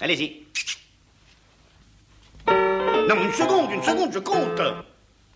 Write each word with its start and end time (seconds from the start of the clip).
Allez-y. 0.00 0.42
Non, 2.48 3.22
une 3.22 3.32
seconde, 3.32 3.70
une 3.70 3.82
seconde, 3.82 4.10
je 4.12 4.18
compte. 4.18 4.60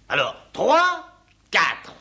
Alors, 0.09 0.35
3, 0.53 0.81
4. 1.51 1.95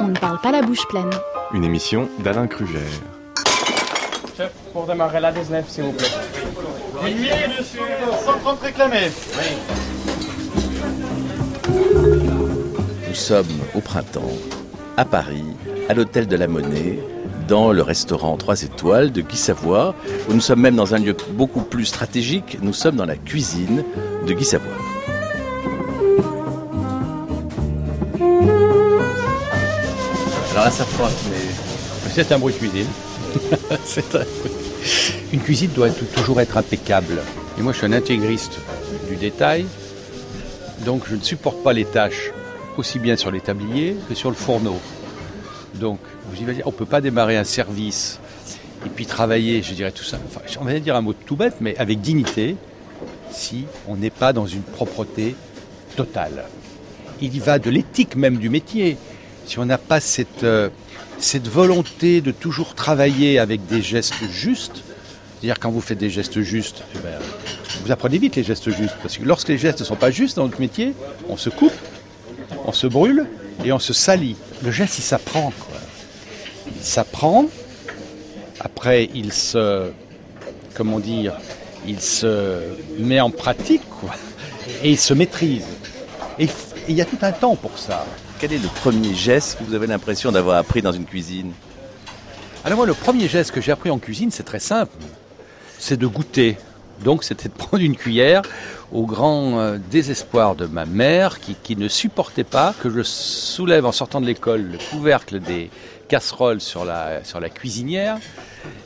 On 0.00 0.08
ne 0.08 0.18
parle 0.18 0.40
pas 0.40 0.50
la 0.50 0.62
bouche 0.62 0.86
pleine. 0.88 1.10
Une 1.52 1.64
émission 1.64 2.08
d'Alain 2.20 2.46
Kruger. 2.46 2.78
Chef, 4.36 4.52
pour 4.72 4.86
démarrer 4.86 5.20
la 5.20 5.30
19, 5.30 5.68
s'il 5.68 5.84
vous 5.84 5.92
plaît. 5.92 6.06
Minuit, 7.04 7.30
monsieur, 7.58 7.80
130 8.24 8.60
réclamés. 8.60 9.10
Nous 13.08 13.14
sommes 13.14 13.46
au 13.74 13.80
printemps, 13.80 14.32
à 14.96 15.04
Paris, 15.04 15.44
à 15.88 15.94
l'hôtel 15.94 16.26
de 16.26 16.36
la 16.36 16.46
Monnaie, 16.48 16.98
dans 17.48 17.72
le 17.72 17.82
restaurant 17.82 18.36
3 18.36 18.62
étoiles 18.62 19.12
de 19.12 19.20
Guy 19.20 19.36
Savoie, 19.36 19.94
où 20.28 20.32
nous 20.32 20.40
sommes 20.40 20.60
même 20.60 20.76
dans 20.76 20.94
un 20.94 20.98
lieu 20.98 21.14
beaucoup 21.32 21.60
plus 21.62 21.84
stratégique, 21.86 22.58
nous 22.62 22.72
sommes 22.72 22.96
dans 22.96 23.04
la 23.06 23.16
cuisine 23.16 23.84
de 24.26 24.32
Guy 24.32 24.44
Savoie. 24.44 24.70
Alors 30.52 30.64
là, 30.66 30.70
ça 30.70 30.84
frotte, 30.84 31.12
mais 31.30 32.10
C'est 32.12 32.30
un 32.32 32.38
bruit 32.38 32.54
de 32.54 32.58
cuisine. 32.58 32.86
C'est 33.84 34.14
un- 34.14 34.20
Une 35.32 35.40
cuisine 35.40 35.70
doit 35.74 35.90
toujours 35.90 36.40
être 36.40 36.56
impeccable. 36.56 37.22
Et 37.58 37.62
moi, 37.62 37.72
je 37.72 37.78
suis 37.78 37.86
un 37.86 37.92
intégriste 37.92 38.58
du 39.08 39.16
détail, 39.16 39.66
donc 40.84 41.04
je 41.08 41.16
ne 41.16 41.22
supporte 41.22 41.62
pas 41.62 41.72
les 41.72 41.84
tâches 41.84 42.32
aussi 42.76 42.98
bien 42.98 43.16
sur 43.16 43.30
les 43.30 43.40
tabliers 43.40 43.96
que 44.08 44.14
sur 44.14 44.30
le 44.30 44.36
fourneau. 44.36 44.78
Donc, 45.74 45.98
on 46.64 46.70
ne 46.70 46.74
peut 46.74 46.86
pas 46.86 47.00
démarrer 47.00 47.36
un 47.36 47.44
service 47.44 48.18
et 48.84 48.88
puis 48.88 49.06
travailler, 49.06 49.62
je 49.62 49.74
dirais 49.74 49.92
tout 49.92 50.04
ça, 50.04 50.18
enfin, 50.26 50.40
on 50.60 50.64
va 50.64 50.78
dire 50.78 50.96
un 50.96 51.00
mot 51.00 51.14
tout 51.14 51.36
bête, 51.36 51.56
mais 51.60 51.76
avec 51.78 52.00
dignité, 52.00 52.56
si 53.30 53.64
on 53.88 53.96
n'est 53.96 54.10
pas 54.10 54.32
dans 54.32 54.46
une 54.46 54.62
propreté 54.62 55.34
totale. 55.96 56.44
Il 57.20 57.34
y 57.34 57.38
va 57.38 57.58
de 57.58 57.70
l'éthique 57.70 58.16
même 58.16 58.36
du 58.36 58.48
métier. 58.48 58.96
Si 59.46 59.58
on 59.58 59.64
n'a 59.64 59.78
pas 59.78 60.00
cette, 60.00 60.44
euh, 60.44 60.68
cette 61.24 61.48
volonté 61.48 62.20
de 62.20 62.30
toujours 62.30 62.74
travailler 62.74 63.38
avec 63.38 63.66
des 63.66 63.80
gestes 63.80 64.30
justes, 64.30 64.82
c'est-à-dire 65.34 65.58
quand 65.58 65.70
vous 65.70 65.80
faites 65.80 65.98
des 65.98 66.10
gestes 66.10 66.42
justes, 66.42 66.84
eh 66.94 66.98
ben, 66.98 67.18
vous 67.82 67.90
apprenez 67.90 68.18
vite 68.18 68.36
les 68.36 68.44
gestes 68.44 68.70
justes. 68.70 68.94
Parce 69.00 69.16
que 69.16 69.24
lorsque 69.24 69.48
les 69.48 69.56
gestes 69.56 69.80
ne 69.80 69.84
sont 69.86 69.96
pas 69.96 70.10
justes 70.10 70.36
dans 70.36 70.44
notre 70.44 70.60
métier, 70.60 70.92
on 71.28 71.38
se 71.38 71.48
coupe, 71.48 71.72
on 72.66 72.72
se 72.72 72.86
brûle 72.86 73.26
et 73.64 73.72
on 73.72 73.78
se 73.78 73.94
salit. 73.94 74.36
Le 74.62 74.70
geste, 74.70 74.98
il 74.98 75.02
s'apprend. 75.02 75.52
Il 76.66 76.84
s'apprend. 76.84 77.46
Après, 78.60 79.08
il 79.14 79.32
se. 79.32 79.90
Comment 80.74 81.00
dire 81.00 81.32
Il 81.88 82.00
se 82.00 82.60
met 82.98 83.20
en 83.20 83.30
pratique. 83.30 83.82
Et 84.82 84.90
il 84.90 84.98
se 84.98 85.14
maîtrise. 85.14 85.64
Et 86.88 86.92
il 86.92 86.96
y 86.96 87.00
a 87.00 87.04
tout 87.04 87.18
un 87.22 87.32
temps 87.32 87.56
pour 87.56 87.78
ça. 87.78 88.04
quel 88.38 88.52
est 88.52 88.58
le 88.58 88.68
premier 88.68 89.14
geste 89.14 89.58
que 89.58 89.64
vous 89.64 89.74
avez 89.74 89.86
l'impression 89.86 90.30
d'avoir 90.32 90.56
appris 90.58 90.82
dans 90.82 90.92
une 90.92 91.04
cuisine 91.06 91.52
Alors 92.64 92.76
moi, 92.78 92.86
le 92.86 92.94
premier 92.94 93.28
geste 93.28 93.50
que 93.52 93.60
j'ai 93.60 93.72
appris 93.72 93.90
en 93.90 93.98
cuisine, 93.98 94.30
c'est 94.30 94.42
très 94.42 94.58
simple. 94.60 94.92
C'est 95.78 95.96
de 95.98 96.06
goûter. 96.06 96.56
Donc 97.04 97.24
c'était 97.24 97.48
de 97.48 97.54
prendre 97.54 97.82
une 97.82 97.96
cuillère 97.96 98.42
au 98.92 99.04
grand 99.06 99.58
euh, 99.58 99.78
désespoir 99.90 100.54
de 100.54 100.66
ma 100.66 100.86
mère 100.86 101.40
qui, 101.40 101.56
qui 101.60 101.74
ne 101.76 101.88
supportait 101.88 102.44
pas 102.44 102.72
que 102.80 102.88
je 102.88 103.02
soulève 103.02 103.84
en 103.84 103.92
sortant 103.92 104.20
de 104.20 104.26
l'école 104.26 104.62
le 104.62 104.78
couvercle 104.90 105.40
des 105.40 105.70
casseroles 106.08 106.60
sur 106.60 106.84
la, 106.84 107.24
sur 107.24 107.40
la 107.40 107.48
cuisinière 107.48 108.18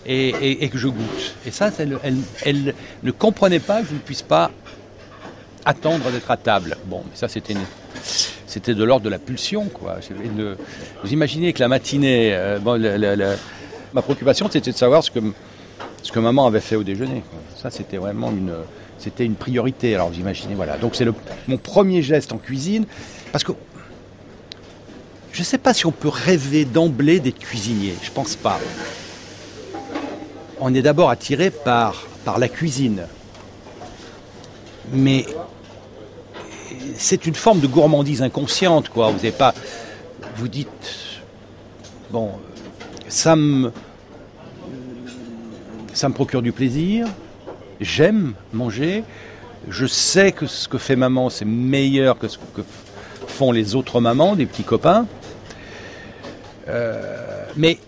et, 0.07 0.29
et- 0.31 0.65
et 0.65 0.69
que 0.71 0.79
je 0.79 0.89
goûte. 0.89 1.35
Et 1.47 1.51
ça, 1.51 1.71
elle, 1.79 1.99
elle- 2.03 2.17
elle 2.45 2.75
ne 3.03 3.11
comprenait 3.11 3.59
pas 3.61 3.83
que 3.83 3.89
je 3.89 3.95
ne 3.95 3.99
puisse 3.99 4.23
pas 4.23 4.51
attendre 5.69 6.11
d'être 6.11 6.31
à 6.31 6.37
table. 6.37 6.77
Bon, 6.87 7.03
mais 7.05 7.15
ça 7.17 7.29
c'était 7.29 7.55
c'était 8.47 8.75
de 8.75 8.83
l'ordre 8.85 9.05
de 9.05 9.11
la 9.11 9.19
pulsion, 9.19 9.67
quoi. 9.67 9.99
Vous 11.05 11.13
imaginez 11.13 11.53
que 11.53 11.61
la 11.61 11.69
matinée, 11.69 12.31
euh, 12.33 12.59
bon, 12.59 12.81
ma 13.93 14.03
préoccupation 14.03 14.49
c'était 14.51 14.73
de 14.73 14.77
savoir 14.77 15.05
ce 15.05 15.11
que, 15.11 15.21
ce 16.03 16.11
que 16.11 16.19
maman 16.19 16.47
avait 16.47 16.61
fait 16.61 16.77
au 16.77 16.83
déjeuner. 16.83 17.23
Ça 17.63 17.71
c'était 17.71 17.99
vraiment 17.99 18.31
une, 18.31 18.55
c'était 18.99 19.27
une 19.27 19.35
priorité. 19.35 19.95
Alors 19.95 20.09
vous 20.09 20.19
imaginez, 20.19 20.55
voilà. 20.55 20.79
Donc 20.79 20.95
c'est 20.97 21.05
le- 21.05 21.15
mon 21.47 21.59
premier 21.59 22.01
geste 22.03 22.33
en 22.33 22.39
cuisine, 22.39 22.87
parce 23.31 23.45
que 23.45 23.53
je 25.33 25.41
ne 25.41 25.45
sais 25.45 25.59
pas 25.59 25.75
si 25.75 25.85
on 25.87 25.93
peut 25.93 26.09
rêver 26.09 26.65
d'emblée 26.65 27.21
d'être 27.21 27.39
cuisinier. 27.39 27.95
Je 28.03 28.11
pense 28.11 28.35
pas. 28.37 28.59
On 30.61 30.75
est 30.75 30.83
d'abord 30.83 31.11
attiré 31.11 31.51
par, 31.51 32.07
par 32.25 32.39
la 32.39 32.49
cuisine. 32.49 33.03
Mais 34.93 35.27
c'est 36.97 37.27
une 37.27 37.35
forme 37.35 37.61
de 37.61 37.67
gourmandise 37.67 38.23
inconsciente, 38.23 38.89
quoi. 38.89 39.09
Vous 39.09 39.17
n'avez 39.17 39.33
pas, 39.33 39.55
vous 40.37 40.49
dites, 40.49 41.21
bon, 42.11 42.33
ça 43.09 43.37
me, 43.37 43.73
procure 46.15 46.43
du 46.43 46.53
plaisir. 46.53 47.07
J'aime 47.81 48.35
manger. 48.53 49.05
Je 49.69 49.87
sais 49.87 50.33
que 50.33 50.47
ce 50.47 50.69
que 50.69 50.79
fait 50.79 50.97
maman, 50.97 51.31
c'est 51.31 51.45
meilleur 51.45 52.19
que 52.19 52.29
ce 52.29 52.39
que 52.39 52.63
font 53.27 53.53
les 53.53 53.75
autres 53.75 54.01
mamans, 54.01 54.37
des 54.37 54.47
petits 54.47 54.65
copains. 54.65 55.07
Euh, 56.69 57.45
mais 57.57 57.79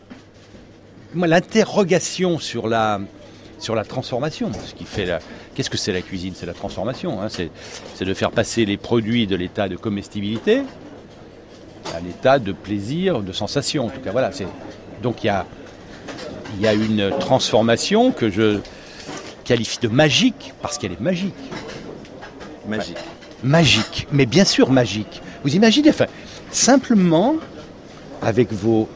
moi, 1.15 1.27
l'interrogation 1.27 2.39
sur 2.39 2.69
la, 2.69 3.01
sur 3.61 3.75
la 3.75 3.85
transformation, 3.85 4.51
ce 4.53 4.75
qui 4.75 4.85
fait 4.85 5.05
la, 5.07 5.19
qu'est-ce 5.55 5.71
que 5.71 5.77
c'est 5.77 5.93
la 5.93 6.01
cuisine? 6.03 6.33
C'est 6.35 6.47
la 6.47 6.55
transformation. 6.55 7.21
hein. 7.23 7.29
c'est, 7.29 7.51
de 8.05 8.15
faire 8.15 8.31
passer 8.31 8.65
les 8.65 8.77
produits 8.77 9.27
de 9.27 9.37
l'état 9.37 9.69
de 9.69 9.77
comestibilité 9.77 10.63
à 11.95 12.01
l'état 12.01 12.39
de 12.39 12.53
plaisir, 12.53 13.21
de 13.21 13.33
sensation. 13.33 13.87
En 13.87 13.91
tout 13.91 14.01
cas, 14.01 14.13
voilà. 14.13 14.31
Donc 15.03 15.23
il 15.25 15.27
y 15.27 15.31
a, 15.31 15.47
il 16.57 16.63
y 16.63 16.67
a 16.67 16.73
une 16.75 17.11
transformation 17.21 18.13
que 18.13 18.31
je 18.31 18.59
qualifie 19.45 19.79
de 19.81 19.89
magique 19.89 20.53
parce 20.63 20.79
qu'elle 20.79 20.93
est 20.93 21.01
magique 21.01 21.35
Magique. 22.69 22.97
magique, 23.43 24.07
mais 24.13 24.27
bien 24.27 24.45
sûr 24.45 24.71
magique. 24.71 25.23
Vous 25.43 25.55
imaginez, 25.57 25.91
enfin, 25.91 26.07
simplement 26.53 27.37
avec 28.23 28.53
vos, 28.53 28.89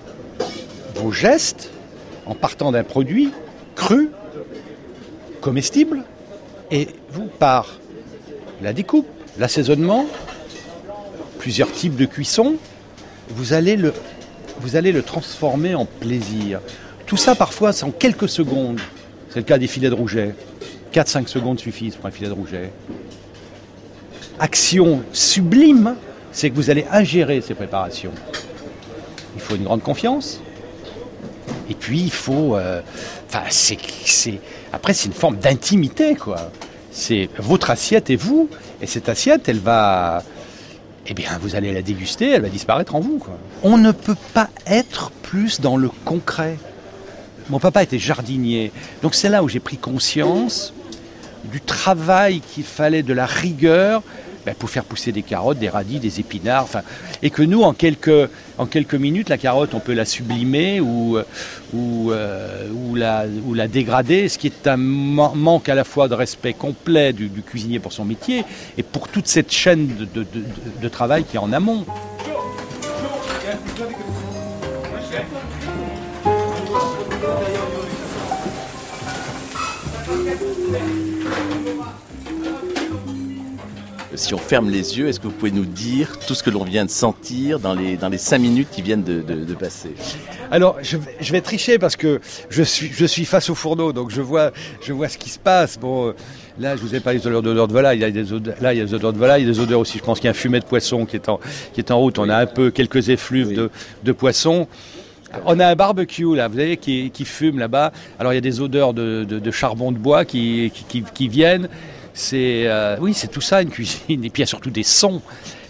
vos 0.97 1.11
gestes, 1.11 1.71
en 2.27 2.35
partant 2.35 2.71
d'un 2.73 2.85
produit 2.85 3.31
cru, 3.75 4.11
comestible, 5.44 6.03
et 6.71 6.88
vous, 7.10 7.27
par 7.27 7.78
la 8.62 8.72
découpe, 8.72 9.06
l'assaisonnement, 9.38 10.06
plusieurs 11.38 11.71
types 11.71 11.97
de 11.97 12.06
cuisson, 12.06 12.56
vous 13.28 13.53
allez 13.53 13.77
le, 13.77 13.93
vous 14.60 14.77
allez 14.77 14.91
le 14.91 15.03
transformer 15.03 15.75
en 15.75 15.84
plaisir. 15.84 16.60
Tout 17.06 17.19
ça, 17.19 17.34
parfois, 17.34 17.72
en 17.84 17.91
quelques 17.91 18.28
secondes. 18.28 18.81
C'est 19.28 19.41
le 19.41 19.44
cas 19.44 19.59
des 19.59 19.66
filets 19.66 19.91
de 19.91 19.94
rouget. 19.94 20.34
4-5 20.94 21.27
secondes 21.27 21.60
suffisent 21.60 21.97
pour 21.97 22.06
un 22.06 22.10
filet 22.10 22.28
de 22.28 22.34
rouget 22.34 22.72
action 24.38 25.03
sublime, 25.12 25.94
c'est 26.33 26.50
que 26.50 26.54
vous 26.54 26.71
allez 26.71 26.87
ingérer 26.91 27.41
ces 27.41 27.54
préparations. 27.54 28.12
Il 29.37 29.41
faut 29.41 29.56
une 29.56 29.65
grande 29.65 29.83
confiance. 29.83 30.41
Et 31.71 31.75
puis 31.75 32.01
il 32.01 32.13
faut, 32.13 32.57
euh, 32.57 32.81
enfin 33.29 33.43
c'est, 33.51 33.79
après 34.73 34.95
c'est 34.95 35.07
une 35.07 35.15
forme 35.15 35.37
d'intimité 35.37 36.15
quoi. 36.15 36.51
C'est 36.91 37.28
votre 37.39 37.71
assiette 37.71 38.11
et 38.11 38.16
vous, 38.16 38.49
et 38.81 38.87
cette 38.87 39.09
assiette 39.09 39.49
elle 39.49 39.59
va, 39.59 40.22
eh 41.07 41.15
bien 41.15 41.31
vous 41.41 41.57
allez 41.57 41.72
la 41.72 41.83
déguster, 41.83 42.31
elle 42.31 42.43
va 42.43 42.49
disparaître 42.49 42.95
en 42.95 43.01
vous. 43.01 43.21
On 43.63 43.78
ne 43.78 43.93
peut 43.93 44.16
pas 44.34 44.49
être 44.66 45.11
plus 45.22 45.61
dans 45.61 45.77
le 45.77 45.91
concret. 46.05 46.59
Mon 47.51 47.59
papa 47.59 47.83
était 47.83 47.99
jardinier, 47.99 48.72
donc 49.03 49.15
c'est 49.15 49.28
là 49.28 49.43
où 49.43 49.49
j'ai 49.49 49.60
pris 49.60 49.77
conscience 49.77 50.72
du 51.45 51.60
travail 51.60 52.41
qu'il 52.41 52.65
fallait, 52.65 53.03
de 53.03 53.13
la 53.13 53.27
rigueur 53.27 54.03
ben, 54.45 54.55
pour 54.55 54.71
faire 54.71 54.85
pousser 54.85 55.13
des 55.13 55.23
carottes, 55.23 55.59
des 55.59 55.69
radis, 55.69 55.99
des 55.99 56.21
épinards. 56.21 56.83
Et 57.23 57.31
que 57.31 57.43
nous, 57.43 57.63
en 57.63 57.73
quelques, 57.73 58.29
minutes, 58.95 59.29
la 59.29 59.39
carotte, 59.39 59.75
on 59.75 59.81
peut 59.81 59.95
la 59.95 60.05
sublimer 60.05 60.81
ou, 60.81 61.17
euh, 61.17 61.25
ou, 61.75 62.95
la, 62.95 63.69
dégrader, 63.69 64.29
ce 64.29 64.39
qui 64.39 64.49
est 64.49 64.67
un 64.67 64.77
man- 64.77 65.33
manque 65.35 65.69
à 65.69 65.75
la 65.75 65.85
fois 65.85 66.09
de 66.09 66.15
respect 66.15 66.53
complet 66.53 67.13
du, 67.13 67.29
cuisinier 67.43 67.79
pour 67.79 67.93
son 67.93 68.05
métier 68.05 68.45
et 68.79 68.83
pour 68.83 69.09
toute 69.09 69.27
cette 69.27 69.53
chaîne 69.53 69.89
de 70.83 70.89
travail 70.89 71.25
qui 71.25 71.37
est 71.37 71.41
en 71.41 71.53
amont. 71.53 71.85
Si 84.16 84.34
on 84.34 84.39
ferme 84.39 84.71
les 84.71 84.99
yeux, 84.99 85.09
est-ce 85.09 85.19
que 85.21 85.27
vous 85.27 85.33
pouvez 85.33 85.51
nous 85.51 85.65
dire 85.65 86.19
tout 86.27 86.34
ce 86.34 86.43
que 86.43 86.51
l'on 86.51 86.65
vient 86.65 86.84
de 86.84 86.91
sentir 86.91 87.59
dans 87.59 87.75
les, 87.75 87.97
dans 87.97 88.09
les 88.09 88.19
cinq 88.19 88.39
minutes 88.39 88.69
qui 88.71 88.83
viennent 88.83 89.03
de, 89.03 89.21
de- 89.22 89.45
de 89.45 89.55
passer 89.55 89.91
Alors, 90.51 90.77
je, 90.83 90.97
vais- 90.97 91.16
je 91.21 91.33
vais 91.33 91.41
tricher 91.41 91.78
parce 91.78 91.97
que 91.97 92.21
je 92.51 92.63
suis, 92.63 92.91
je 92.93 93.07
suis 93.07 93.25
face 93.25 93.51
au 93.51 93.55
fourneau, 93.55 93.93
donc 93.93 94.11
je 94.11 94.21
vois, 94.22 94.53
je 94.83 94.93
vois 94.93 95.09
ce 95.09 95.19
qui 95.19 95.31
se 95.31 95.39
passe. 95.39 95.78
Bon, 95.78 96.09
euh, 96.09 96.13
là, 96.59 96.77
je 96.77 96.83
vous 96.83 96.95
ai 96.95 97.01
parlé 97.01 97.19
de 97.19 97.28
l'odeur 97.28 97.66
de 97.69 97.72
volaille. 97.72 97.99
Il 97.99 98.03
y 98.03 98.05
a 98.05 98.11
des 98.11 98.33
odeurs, 98.33 98.55
là, 98.61 98.72
il 98.75 98.78
y 98.78 98.81
a 98.81 98.84
des 98.84 98.95
odeurs 98.95 99.13
de 99.13 99.19
volaille, 99.19 99.43
il 99.43 99.47
y 99.47 99.51
a 99.51 99.53
des 99.53 99.61
odeurs 99.61 99.81
aussi. 99.81 99.99
Je 99.99 100.03
pense 100.05 100.19
qu'il 100.21 100.27
y 100.27 100.28
a 100.28 100.33
un 100.33 100.34
fumet 100.34 100.60
de 100.60 100.65
poisson 100.67 101.07
qui 101.07 101.17
est 101.17 101.28
en, 101.28 101.41
qui 101.72 101.81
est 101.81 101.91
en 101.91 101.99
route. 101.99 102.19
On 102.19 102.28
a 102.28 102.37
un 102.37 102.47
peu 102.47 102.71
quelques 102.71 103.09
effluves 103.09 103.49
Oui. 103.49 103.55
de, 103.55 103.71
de 104.05 104.13
poisson. 104.13 104.69
On 105.47 105.59
a 105.59 105.67
un 105.67 105.75
barbecue 105.75 106.37
là, 106.37 106.47
vous 106.47 106.55
voyez, 106.55 106.77
qui, 106.77 107.10
qui 107.10 107.25
fume 107.25 107.59
là-bas. 107.59 107.93
Alors 108.21 108.33
il 108.33 108.37
y 108.37 108.39
a 108.39 108.41
des 108.43 108.60
odeurs 108.60 108.95
de, 108.95 109.25
de- 109.28 109.41
de 109.41 109.51
charbon 109.51 109.91
de 109.91 109.99
bois 109.99 110.25
qui- 110.25 110.71
qui 111.13 111.27
viennent. 111.27 111.69
C'est 112.15 112.65
euh, 112.66 112.97
oui, 113.01 113.13
c'est 113.13 113.28
tout 113.28 113.41
ça 113.41 113.61
une 113.61 113.71
cuisine. 113.71 114.25
Et 114.25 114.31
puis 114.31 114.41
il 114.41 114.41
y 114.41 114.43
a 114.45 114.47
surtout 114.47 114.71
des 114.71 114.84
sons 114.84 115.21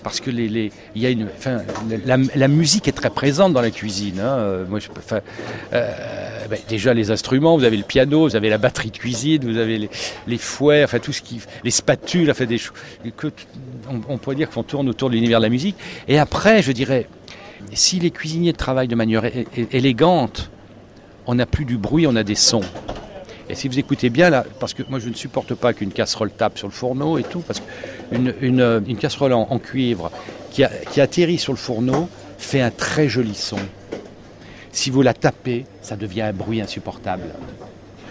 parce 0.03 0.21
que 0.21 0.31
les, 0.31 0.49
les- 0.51 0.71
y 0.95 1.07
a 1.07 1.11
une, 1.11 1.29
la, 2.05 2.49
musique 2.49 2.87
est 2.89 2.93
très 2.93 3.09
présente 3.09 3.55
dans 3.55 3.63
la 3.63 3.71
cuisine. 3.71 4.21
hein. 4.21 4.37
Euh, 4.39 4.65
euh, 5.73 5.91
ben, 6.51 6.59
déjà 6.69 6.93
les 6.93 7.11
instruments, 7.11 7.57
vous 7.57 7.65
avez 7.65 7.79
le 7.79 7.85
piano, 7.85 8.29
vous 8.29 8.37
avez 8.37 8.51
la 8.51 8.59
batterie 8.59 8.91
de 8.91 8.99
cuisine, 8.99 9.43
vous 9.51 9.57
avez 9.57 9.79
les, 9.79 9.91
les 10.27 10.37
fouets, 10.37 10.85
enfin 10.85 10.99
tout 10.99 11.13
ce 11.15 11.23
qui, 11.23 11.41
les 11.65 11.71
spatules, 11.71 12.31
enfin 12.31 12.45
des 12.45 12.59
choses 12.59 12.75
on, 13.91 14.01
on 14.11 14.19
pourrait 14.19 14.37
dire 14.37 14.51
qu'on 14.51 14.63
tourne 14.63 14.91
autour 14.91 15.09
de 15.09 15.15
l'univers 15.15 15.39
de 15.39 15.45
la 15.45 15.51
musique. 15.51 15.77
Et 16.07 16.19
après, 16.19 16.61
je 16.61 16.73
dirais, 16.73 17.07
si 17.73 17.99
les 17.99 18.11
cuisiniers 18.11 18.53
travaillent 18.53 18.89
de 18.89 18.95
manière 18.95 19.23
élégante, 19.73 20.51
on 21.27 21.35
n'a 21.37 21.47
plus 21.47 21.65
du 21.65 21.79
bruit, 21.79 22.07
on 22.07 22.15
a 22.17 22.23
des 22.23 22.35
sons. 22.35 22.61
Et 23.55 23.57
si 23.57 23.69
vous 23.69 23.79
écoutez 23.79 24.11
bien 24.11 24.31
là, 24.31 24.45
parce 24.59 24.75
que 24.75 24.83
moi 24.89 24.99
je 24.99 25.09
ne 25.09 25.15
supporte 25.15 25.55
pas 25.55 25.73
qu'une 25.75 25.93
casserole 25.93 26.33
tape 26.33 26.59
sur 26.59 26.67
le 26.67 26.73
fourneau 26.73 27.19
et 27.19 27.23
tout, 27.23 27.39
parce 27.39 27.61
qu'une 28.11 28.35
une, 28.41 28.61
euh, 28.61 28.81
une 28.85 28.97
casserole 28.97 29.33
en, 29.33 29.59
cuivre 29.61 30.11
qui, 30.51 30.65
atterrit 31.01 31.39
sur 31.39 31.53
le 31.53 31.57
fourneau 31.57 32.09
fait 32.37 32.61
un 32.61 32.73
très 32.73 33.09
joli 33.09 33.37
son. 33.37 33.59
Si 34.73 34.91
vous 34.91 35.03
la 35.03 35.15
tapez, 35.15 35.67
ça 35.83 35.95
devient 35.95 36.23
un 36.23 36.33
bruit 36.33 36.61
insupportable. 36.61 37.23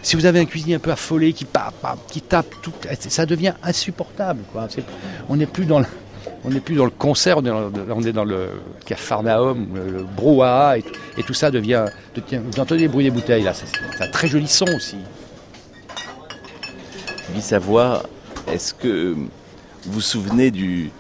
Si 0.02 0.16
vous 0.16 0.26
avez 0.26 0.40
un 0.40 0.46
cuisinier 0.46 0.76
un 0.76 0.80
peu 0.80 0.92
affolé 0.92 1.34
qui, 1.34 1.46
qui 2.08 2.22
tape 2.22 2.56
tout, 2.62 2.72
ça 3.10 3.26
devient 3.26 3.54
insupportable. 3.64 4.44
On 5.28 5.36
n'est 5.36 5.46
plus 5.46 5.66
dans 5.66 5.80
le, 5.80 6.90
concert, 6.90 7.40
on 7.40 7.42
est 7.46 7.50
dans, 7.50 8.24
le- 8.24 8.24
on 8.24 8.24
le 8.24 8.50
capharnaüm, 8.86 9.68
le, 9.76 9.92
le 9.98 10.04
brouhaha, 10.04 10.78
et, 10.78 10.84
tout- 11.24 11.34
ça 11.34 11.52
devient. 11.52 11.84
devient- 12.16 12.42
Vous 12.50 12.62
entendez 12.62 12.84
le 12.84 12.90
bruit 12.90 13.04
des 13.04 13.12
bouteilles 13.12 13.44
là, 13.44 13.54
c'est 13.54 13.66
un 14.02 14.08
très 14.10 14.30
joli 14.30 14.48
son 14.48 14.68
aussi. 14.74 14.96
Guy 17.34 17.42
Savoie, 17.42 18.04
est-ce 18.52 18.74
que 18.74 19.14
vous 19.14 19.28
vous 19.86 20.02
souvenez 20.02 20.52
du, 20.52 20.92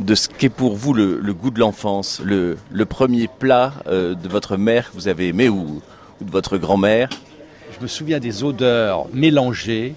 de 0.00 0.14
ce 0.14 0.28
qu'est 0.28 0.48
pour 0.48 0.76
vous 0.76 0.92
le, 0.92 1.20
goût 1.32 1.50
de 1.50 1.60
l'enfance, 1.60 2.20
le, 2.24 2.56
premier 2.84 3.28
plat 3.28 3.72
euh, 3.86 4.14
de 4.14 4.28
votre 4.28 4.56
mère 4.56 4.90
que 4.90 4.94
vous 4.96 5.08
avez 5.08 5.28
aimé 5.28 5.48
ou, 5.48 5.80
de 6.20 6.30
votre 6.30 6.58
grand-mère? 6.58 7.08
Je 7.76 7.82
me 7.82 7.88
souviens 7.88 8.20
des 8.20 8.44
odeurs 8.44 9.06
mélangées 9.12 9.94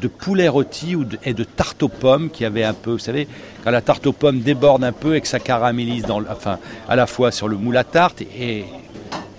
de 0.00 0.08
poulet 0.08 0.48
rôti 0.48 0.96
ou 0.96 1.04
de- 1.04 1.18
et 1.24 1.34
de 1.34 1.44
tarte 1.44 1.82
aux 1.82 1.88
pommes 1.88 2.30
qui 2.30 2.44
avait 2.44 2.64
un 2.64 2.72
peu, 2.72 2.92
vous 2.92 2.98
savez, 2.98 3.28
quand 3.62 3.70
la 3.70 3.80
tarte 3.82 4.06
aux 4.06 4.12
pommes 4.12 4.40
déborde 4.40 4.82
un 4.84 4.92
peu 4.92 5.16
et 5.16 5.20
que 5.20 5.28
ça 5.28 5.38
caramélise 5.38 6.02
dans 6.04 6.20
enfin, 6.30 6.58
à 6.88 6.96
la 6.96 7.06
fois 7.06 7.30
sur 7.30 7.46
le 7.48 7.56
moule 7.56 7.76
à 7.76 7.84
tarte 7.84 8.22
et 8.22 8.64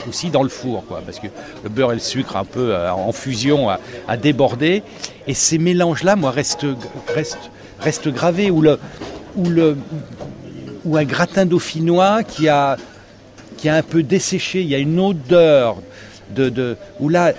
aussi 0.07 0.29
dans 0.29 0.43
le 0.43 0.49
four, 0.49 0.83
parce 1.05 1.19
que 1.19 1.27
le 1.63 1.69
beurre 1.69 1.91
et 1.91 1.95
le 1.95 2.01
sucre 2.01 2.37
un 2.37 2.45
peu 2.45 2.73
euh, 2.73 2.91
en 2.91 3.11
fusion 3.11 3.69
à, 3.69 3.79
à 4.07 4.17
déborder. 4.17 4.83
Et 5.27 5.33
ces 5.33 5.57
mélanges-là, 5.57 6.15
moi, 6.15 6.31
restent, 6.31 6.65
gravés. 8.09 8.51
Ou, 8.51 8.63
un 10.97 11.03
gratin 11.03 11.45
dauphinois 11.45 12.23
qui 12.23 12.47
a, 12.47 12.77
a 13.65 13.75
un 13.75 13.83
peu 13.83 14.03
desséché. 14.03 14.61
Il 14.61 14.67
y 14.67 14.75
a 14.75 14.79
une 14.79 14.99
odeur 14.99 15.77
de, 16.35 16.49
de 16.49 16.77
où 16.99 17.09
là, 17.09 17.33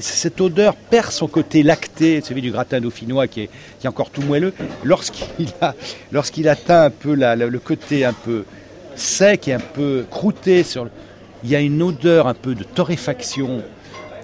cette 0.00 0.40
odeur 0.40 0.74
perd 0.74 1.12
son 1.12 1.28
côté 1.28 1.62
lacté, 1.62 2.20
celui 2.20 2.42
du 2.42 2.50
gratin 2.50 2.80
dauphinois 2.80 3.28
qui 3.28 3.42
est, 3.42 3.50
encore 3.86 4.10
tout 4.10 4.22
moelleux, 4.22 4.52
lorsqu'il 4.84 5.48
a- 5.60 5.74
atteint 6.50 6.82
un 6.82 6.90
peu 6.90 7.14
le 7.14 7.58
côté 7.58 8.04
un 8.04 8.12
peu 8.12 8.44
sec 8.96 9.48
et 9.48 9.52
un 9.54 9.60
peu 9.60 10.04
croûté, 10.10 10.62
sur 10.62 10.84
le- 10.84 10.90
il 11.44 11.50
y 11.50 11.56
a 11.56 11.60
une 11.60 11.82
odeur 11.82 12.26
un 12.26 12.34
peu 12.34 12.54
de 12.54 12.64
torréfaction 12.64 13.62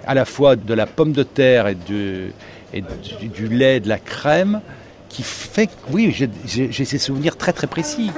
à 0.05 0.13
la 0.13 0.25
fois 0.25 0.55
de 0.55 0.73
la 0.73 0.85
pomme 0.85 1.13
de 1.13 1.23
terre 1.23 1.67
et, 1.67 1.75
de, 1.75 2.27
et 2.73 2.81
du, 2.81 3.27
du 3.27 3.47
lait, 3.47 3.79
de 3.79 3.87
la 3.87 3.99
crème, 3.99 4.61
qui 5.09 5.23
fait 5.23 5.67
que, 5.67 5.71
oui, 5.91 6.13
j'ai 6.45 6.85
ces 6.85 6.97
souvenirs 6.97 7.37
très 7.37 7.53
très 7.53 7.67
précis. 7.67 8.11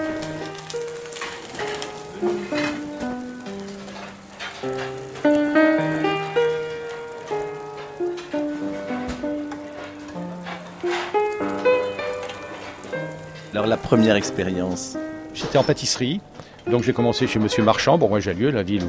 Alors 13.53 13.67
la 13.67 13.77
première 13.77 14.15
expérience, 14.15 14.97
J'étais 15.33 15.57
en 15.57 15.63
pâtisserie, 15.65 16.21
donc 16.69 16.83
j'ai 16.83 16.93
commencé 16.93 17.27
chez 17.27 17.39
Monsieur 17.39 17.63
Marchand, 17.63 17.97
Bourgoin-Jallieu, 17.97 18.49
la 18.51 18.63
ville 18.63 18.83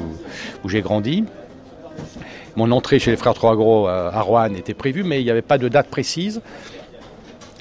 où, 0.63 0.69
j'ai 0.69 0.81
grandi. 0.81 1.25
Mon 2.55 2.71
entrée 2.71 2.97
chez 2.99 3.11
les 3.11 3.17
frères 3.17 3.33
Trois 3.35 3.55
Gros 3.55 3.87
euh, 3.87 4.09
à 4.11 4.21
Roanne 4.21 4.55
était 4.55 4.73
prévue, 4.73 5.03
mais 5.03 5.21
il 5.21 5.25
n'y 5.25 5.31
avait 5.31 5.41
pas 5.43 5.57
de 5.57 5.67
date 5.67 5.87
précise. 5.87 6.41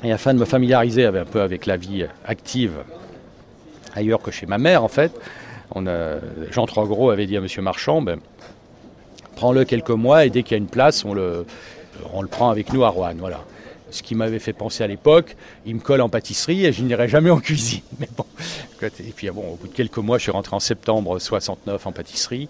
Et 0.05 0.13
afin 0.13 0.33
de 0.35 0.39
me 0.39 0.45
familiariser 0.45 1.05
un 1.07 1.25
peu 1.25 1.41
avec 1.43 1.67
la 1.67 1.77
vie 1.77 2.07
active 2.27 2.73
ailleurs 3.95 4.21
que 4.23 4.31
chez 4.31 4.47
ma 4.47 4.59
mère, 4.59 4.85
en 4.85 4.89
fait, 4.89 5.13
a- 5.75 6.17
Jean 6.51 6.67
Trois 6.67 6.87
Gros 6.87 7.11
avait 7.11 7.27
dit 7.27 7.37
à 7.37 7.41
Monsieur 7.41 7.63
Marchand, 7.63 8.01
ben, 8.03 8.19
prends-le 9.37 9.65
quelques 9.65 9.91
mois 9.91 10.25
et 10.25 10.31
dès 10.31 10.43
qu'il 10.43 10.53
y 10.53 10.55
a 10.55 10.59
une 10.59 10.67
place, 10.69 11.05
on 11.05 11.13
le, 11.15 11.45
on 12.13 12.23
le 12.23 12.29
prend 12.29 12.51
avec 12.51 12.73
nous 12.73 12.85
à 12.85 12.89
Roanne. 12.89 13.19
Voilà. 13.19 13.41
Ce 13.97 14.03
qui 14.03 14.15
m'avait 14.15 14.39
fait 14.39 14.53
penser 14.53 14.85
à 14.85 14.87
l'époque, 14.87 15.37
il 15.65 15.75
me 15.77 15.81
colle 15.81 16.03
en 16.03 16.11
pâtisserie 16.11 16.67
et 16.67 16.73
je 16.73 16.83
n'irai 16.83 17.09
jamais 17.09 17.31
en 17.31 17.39
cuisine. 17.41 17.81
Mais 17.99 18.09
bon, 18.15 18.27
et 18.83 18.91
puis 19.17 19.31
bon, 19.31 19.53
au 19.53 19.57
bout 19.57 19.69
de 19.69 19.73
quelques 19.73 19.97
mois, 19.97 20.19
je 20.19 20.25
suis 20.25 20.31
rentré 20.33 20.55
en 20.55 20.61
septembre 20.61 21.19
69 21.19 21.87
en 21.87 21.93
pâtisserie 21.93 22.49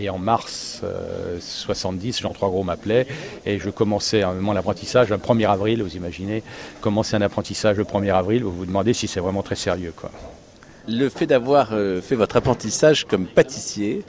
et 0.00 0.08
en 0.08 0.16
mars 0.18 0.80
euh, 0.84 1.36
70, 1.38 2.20
Jean 2.20 2.30
Trois 2.30 2.48
Gros 2.48 2.62
m'appelait 2.62 3.06
et 3.44 3.58
je 3.58 3.68
commençais 3.68 4.22
un- 4.22 4.32
mon 4.32 4.56
apprentissage 4.56 5.10
le 5.10 5.18
1er 5.18 5.46
avril. 5.50 5.82
Vous 5.82 5.96
imaginez, 5.96 6.42
commencer 6.80 7.14
un 7.14 7.20
apprentissage 7.20 7.76
le 7.76 7.84
1er 7.84 8.14
avril, 8.14 8.42
vous 8.42 8.52
vous 8.52 8.64
demandez 8.66 8.94
si 8.94 9.06
c'est 9.06 9.20
vraiment 9.20 9.42
très 9.42 9.56
sérieux. 9.56 9.92
Quoi. 9.94 10.10
le 10.88 11.08
fait 11.10 11.26
d'avoir 11.26 11.74
euh, 11.74 12.00
fait 12.00 12.14
votre 12.14 12.36
apprentissage 12.36 13.04
comme 13.04 13.26
pâtissier, 13.26 14.02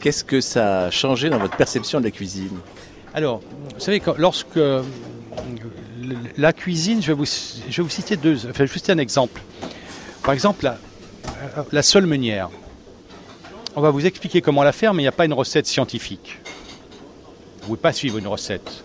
qu'est-ce 0.00 0.24
que 0.24 0.40
ça 0.40 0.86
a 0.86 0.90
changé 0.90 1.30
dans 1.30 1.38
votre 1.38 1.56
perception 1.56 2.00
de 2.00 2.04
la 2.04 2.10
cuisine? 2.10 2.58
Alors, 3.14 3.40
vous 3.74 3.80
savez, 3.80 4.00
quand- 4.00 4.16
lorsque 4.18 4.56
euh, 4.56 4.82
la 6.36 6.52
cuisine, 6.52 7.02
je 7.02 7.08
vais 7.08 7.14
vous, 7.14 7.24
citer 7.24 8.92
un 8.92 8.98
exemple. 8.98 9.42
Par 10.22 10.34
exemple, 10.34 10.70
la, 11.72 11.82
seule 11.82 12.06
meunière. 12.06 12.50
On 13.74 13.80
va 13.80 13.90
vous 13.90 14.06
expliquer 14.06 14.40
comment 14.40 14.62
la 14.62 14.72
faire, 14.72 14.94
mais 14.94 15.02
il 15.02 15.04
n'y 15.04 15.08
a 15.08 15.12
pas 15.12 15.26
une 15.26 15.32
recette 15.32 15.66
scientifique. 15.66 16.38
Vous 16.42 17.62
ne 17.62 17.66
pouvez 17.66 17.80
pas 17.80 17.92
suivre 17.92 18.18
une 18.18 18.26
recette. 18.26 18.84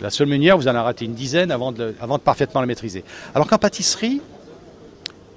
La 0.00 0.10
seule 0.10 0.26
meunière, 0.26 0.56
vous 0.56 0.66
en 0.66 0.70
avez 0.70 0.80
raté 0.80 1.04
une 1.04 1.14
dizaine 1.14 1.50
avant 1.50 1.72
de, 1.72 1.94
avant 2.00 2.18
de 2.18 2.22
parfaitement 2.22 2.60
la 2.60 2.66
maîtriser. 2.66 3.04
Alors 3.34 3.46
qu'en 3.46 3.58
pâtisserie, 3.58 4.20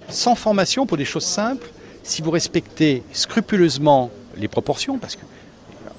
sans 0.09 0.35
formation 0.35 0.85
pour 0.85 0.97
des 0.97 1.05
choses 1.05 1.25
simples, 1.25 1.69
si 2.03 2.21
vous 2.21 2.31
respectez 2.31 3.03
scrupuleusement 3.12 4.12
les 4.38 4.47
proportions, 4.47 4.97
parce 4.97 5.15
que 5.15 5.21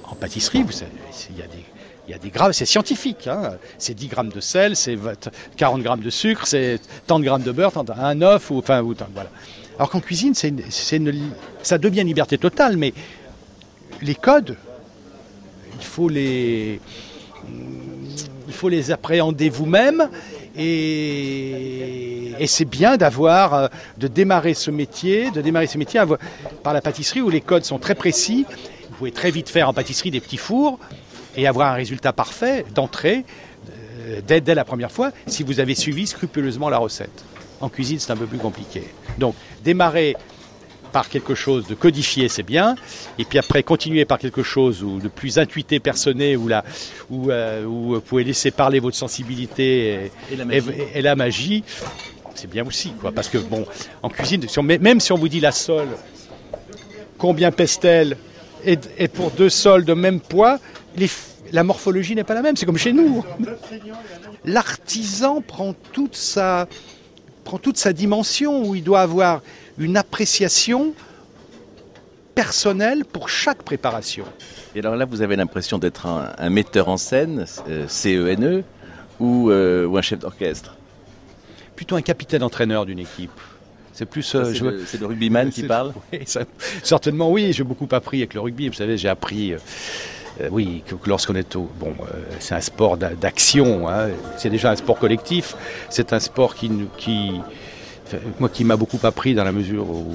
en 0.04 0.14
pâtisserie, 0.14 0.62
vous 0.62 0.72
savez, 0.72 0.90
il 1.30 1.38
y 1.38 1.42
a 1.42 1.46
des, 1.46 1.64
il 2.06 2.12
y 2.12 2.14
a 2.14 2.18
des 2.18 2.30
grammes, 2.30 2.52
c'est 2.52 2.66
scientifique. 2.66 3.26
hein. 3.26 3.54
C'est 3.78 3.94
10 3.94 4.08
grammes 4.08 4.28
de 4.28 4.40
sel, 4.40 4.76
c'est 4.76 4.94
20 4.94 5.30
40 5.56 5.82
grammes 5.82 6.00
de 6.00 6.10
sucre, 6.10 6.46
c'est 6.46 6.80
tant 7.06 7.18
de 7.18 7.24
grammes 7.24 7.42
de 7.42 7.52
beurre, 7.52 7.72
tant 7.72 7.84
un 7.98 8.22
œuf, 8.22 8.50
ou 8.50 8.58
enfin, 8.58 8.80
voilà. 8.80 9.30
Alors 9.76 9.90
qu'en 9.90 10.00
cuisine, 10.00 10.34
ça 10.34 11.78
devient 11.78 12.00
une 12.00 12.06
liberté 12.06 12.38
totale, 12.38 12.76
mais 12.76 12.94
les 14.02 14.14
codes, 14.14 14.56
il 15.78 15.84
faut 15.84 16.08
les, 16.08 16.80
appréhender 18.90 19.48
vous-même. 19.48 20.08
Et, 20.58 22.32
et 22.38 22.46
c'est 22.46 22.64
bien 22.64 22.96
d'avoir, 22.96 23.52
euh, 23.52 23.68
de 23.98 24.08
démarrer 24.08 24.54
ce 24.54 24.70
métier, 24.70 25.30
de 25.30 25.42
démarrer 25.42 25.66
ce 25.66 25.76
métier 25.76 26.02
par 26.62 26.72
la 26.72 26.80
pâtisserie 26.80 27.20
où 27.20 27.28
les 27.28 27.42
codes 27.42 27.64
sont 27.64 27.78
très 27.78 27.94
précis. 27.94 28.46
Vous 28.88 28.96
pouvez 28.96 29.12
très 29.12 29.30
vite 29.30 29.50
faire 29.50 29.68
en 29.68 29.74
pâtisserie 29.74 30.10
des 30.10 30.20
petits 30.20 30.38
fours 30.38 30.78
et 31.36 31.46
avoir 31.46 31.72
un 31.72 31.74
résultat 31.74 32.12
parfait 32.12 32.64
d'entrée 32.74 33.24
euh, 34.08 34.20
dès, 34.26 34.40
dès 34.40 34.54
la 34.54 34.64
première 34.64 34.90
fois 34.92 35.10
si 35.26 35.42
vous 35.42 35.60
avez 35.60 35.74
suivi 35.74 36.06
scrupuleusement 36.06 36.68
la 36.68 36.78
recette. 36.78 37.24
En 37.60 37.68
cuisine, 37.68 37.98
c'est 37.98 38.12
un 38.12 38.16
peu 38.16 38.26
plus 38.26 38.38
compliqué. 38.38 38.82
Donc, 39.18 39.34
démarrer 39.64 40.14
par 40.92 41.08
quelque 41.08 41.34
chose 41.34 41.66
de 41.66 41.74
codifié, 41.74 42.28
c'est 42.28 42.42
bien. 42.42 42.74
Et 43.18 43.24
puis 43.24 43.38
après, 43.38 43.62
continuer 43.62 44.04
par 44.04 44.18
quelque 44.18 44.42
chose 44.42 44.82
ou 44.82 44.98
de 44.98 45.08
plus 45.08 45.38
intuité, 45.38 45.80
personné, 45.80 46.36
où, 46.36 46.48
où, 47.10 47.30
euh, 47.30 47.64
où 47.64 47.94
vous 47.94 48.00
pouvez 48.00 48.24
laisser 48.24 48.50
parler 48.50 48.78
votre 48.78 48.96
sensibilité 48.96 50.10
et, 50.30 50.32
Et 50.32 50.36
la 50.36 50.44
magie. 50.44 50.70
et- 50.94 50.98
et 50.98 51.02
la 51.02 51.16
magie, 51.16 51.64
c'est 52.34 52.48
bien 52.50 52.64
aussi. 52.66 52.92
Quoi, 53.00 53.10
parce 53.12 53.28
que, 53.28 53.38
bon, 53.38 53.66
en 54.02 54.08
cuisine, 54.10 54.44
même 54.80 55.00
si 55.00 55.12
on 55.12 55.16
vous 55.18 55.28
dit 55.28 55.40
la 55.40 55.52
sole, 55.52 55.88
combien 57.18 57.50
pèse-t-elle? 57.50 58.16
Et, 58.64 58.78
et 58.98 59.08
pour 59.08 59.30
deux 59.30 59.50
sols 59.50 59.84
de 59.84 59.92
même 59.94 60.20
poids, 60.20 60.58
les 60.96 61.10
la 61.52 61.62
morphologie 61.62 62.14
n'est 62.16 62.24
pas 62.24 62.34
la 62.34 62.42
même. 62.42 62.56
C'est 62.56 62.66
comme 62.66 62.76
chez 62.78 62.92
nous. 62.92 63.24
L'artisan 64.44 65.40
prend 65.40 65.74
toute 65.92 66.16
sa 66.16 66.66
prend 67.44 67.58
toute 67.58 67.76
sa 67.78 67.92
dimension 67.92 68.64
où 68.66 68.74
il 68.74 68.82
doit 68.82 69.00
avoir 69.00 69.42
une 69.78 69.96
appréciation 69.96 70.92
personnelle 72.34 73.04
pour 73.04 73.28
chaque 73.28 73.62
préparation. 73.62 74.24
Et 74.74 74.80
alors 74.80 74.96
là, 74.96 75.04
vous 75.04 75.22
avez 75.22 75.36
l'impression 75.36 75.78
d'être 75.78 76.06
un, 76.06 76.32
un 76.36 76.50
metteur 76.50 76.88
en 76.88 76.96
scène, 76.96 77.46
euh, 77.68 77.86
CENE, 77.88 78.62
ou, 79.20 79.50
euh, 79.50 79.86
ou 79.86 79.96
un 79.96 80.02
chef 80.02 80.18
d'orchestre? 80.18 80.76
Plutôt 81.76 81.96
un 81.96 82.02
capitaine 82.02 82.42
entraîneur 82.42 82.84
d'une 82.84 82.98
équipe. 82.98 83.30
C'est 83.92 84.04
plus. 84.06 84.34
euh, 84.34 84.44
c'est, 84.44 84.54
je- 84.56 84.64
le, 84.64 84.84
c'est 84.84 85.00
le 85.00 85.06
rugbyman 85.06 85.50
qui 85.50 85.62
parle? 85.66 85.94
Oui, 86.12 86.20
ça- 86.26 86.42
certainement 86.82 87.30
oui, 87.30 87.52
j'ai 87.54 87.64
beaucoup 87.64 87.88
appris 87.92 88.18
avec 88.18 88.34
le 88.34 88.40
rugby. 88.40 88.68
Vous 88.68 88.74
savez, 88.74 88.98
j'ai 88.98 89.08
appris, 89.08 89.54
euh, 90.40 90.48
oui, 90.50 90.82
lorsqu'on 91.06 91.34
est 91.34 91.56
au, 91.56 91.68
bon, 91.80 91.94
euh, 92.00 92.04
c'est 92.40 92.54
un 92.54 92.60
sport 92.60 92.96
d'a- 92.96 93.14
d'action. 93.14 93.88
hein. 93.88 94.08
C'est 94.36 94.50
déjà 94.50 94.70
un 94.70 94.76
sport 94.76 94.98
collectif. 94.98 95.54
C'est 95.88 96.12
un 96.12 96.20
sport 96.20 96.54
qui, 96.54 96.70
moi, 98.38 98.48
qui 98.48 98.64
m'a 98.64 98.76
beaucoup 98.76 98.98
appris 99.02 99.34
dans 99.34 99.44
la 99.44 99.52
mesure 99.52 99.88
où, 99.88 100.06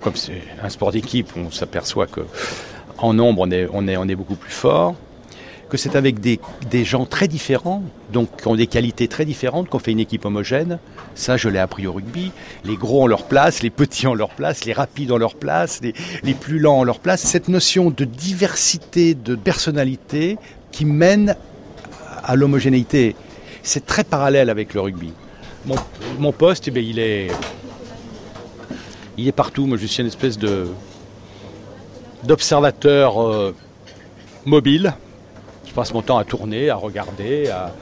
comme 0.00 0.16
c'est 0.16 0.42
un 0.62 0.68
sport 0.68 0.92
d'équipe, 0.92 1.30
on 1.36 1.50
s'aperçoit 1.50 2.06
que 2.06 2.20
en 2.98 3.14
nombre, 3.14 3.46
on 3.72 4.08
est 4.08 4.14
beaucoup 4.16 4.34
plus 4.34 4.50
fort. 4.52 4.94
Que 5.68 5.76
c'est 5.76 5.96
avec 5.96 6.20
des, 6.20 6.38
gens 6.84 7.04
très 7.04 7.28
différents, 7.28 7.82
donc 8.10 8.40
qui 8.40 8.48
ont 8.48 8.56
des 8.56 8.66
qualités 8.66 9.06
très 9.06 9.26
différentes, 9.26 9.68
qu'on 9.68 9.78
fait 9.78 9.92
une 9.92 10.00
équipe 10.00 10.24
homogène. 10.24 10.78
Ça, 11.14 11.36
je 11.36 11.48
l'ai 11.50 11.58
appris 11.58 11.86
au 11.86 11.92
rugby. 11.92 12.32
Les 12.64 12.76
gros 12.76 13.02
ont 13.02 13.06
leur 13.06 13.24
place, 13.24 13.62
les 13.62 13.68
petits 13.68 14.06
ont 14.06 14.14
leur 14.14 14.30
place, 14.30 14.64
les 14.64 14.72
rapides 14.72 15.12
ont 15.12 15.18
leur 15.18 15.34
place, 15.34 15.80
les, 15.82 16.34
plus 16.34 16.58
lents 16.58 16.80
ont 16.80 16.84
leur 16.84 17.00
place. 17.00 17.20
Cette 17.20 17.48
notion 17.48 17.90
de 17.90 18.04
diversité 18.04 19.14
de 19.14 19.34
personnalité 19.34 20.38
qui 20.72 20.86
mène 20.86 21.36
à 22.24 22.34
l'homogénéité, 22.34 23.14
c'est 23.62 23.84
très 23.84 24.04
parallèle 24.04 24.48
avec 24.48 24.72
le 24.72 24.80
rugby. 24.80 25.12
Mon, 26.18 26.32
poste, 26.32 26.68
eh 26.68 26.80
il 26.80 26.98
est, 26.98 27.28
il 29.18 29.28
est 29.28 29.32
partout. 29.32 29.66
Moi, 29.66 29.76
je 29.76 29.86
suis 29.86 30.00
une 30.00 30.08
espèce 30.08 30.38
de 30.38 30.68
d'observateur 32.24 33.22
euh, 33.22 33.54
mobile. 34.44 34.94
Je 35.78 35.82
passe 35.84 35.94
mon 35.94 36.02
temps 36.02 36.18
à 36.18 36.24
tourner, 36.24 36.70
à 36.70 36.74
regarder, 36.74 37.50
à, 37.50 37.72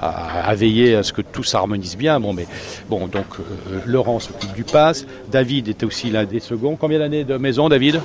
à- 0.00 0.48
à 0.50 0.54
veiller 0.54 0.94
à 0.94 1.02
ce 1.02 1.12
que 1.12 1.20
tout 1.20 1.42
s'harmonise 1.42 1.96
bien. 1.96 2.20
Bon, 2.20 2.32
mais 2.32 2.46
bon, 2.88 3.08
donc 3.08 3.24
euh, 3.40 3.80
Laurent 3.86 4.20
s'occupe 4.20 4.52
du 4.52 4.62
pass. 4.62 5.04
David 5.32 5.66
était 5.66 5.84
aussi 5.84 6.10
l'un 6.10 6.22
des 6.26 6.38
seconds. 6.38 6.76
Combien 6.76 7.00
d'années 7.00 7.24
de 7.24 7.36
maison, 7.38 7.68
David? 7.68 8.00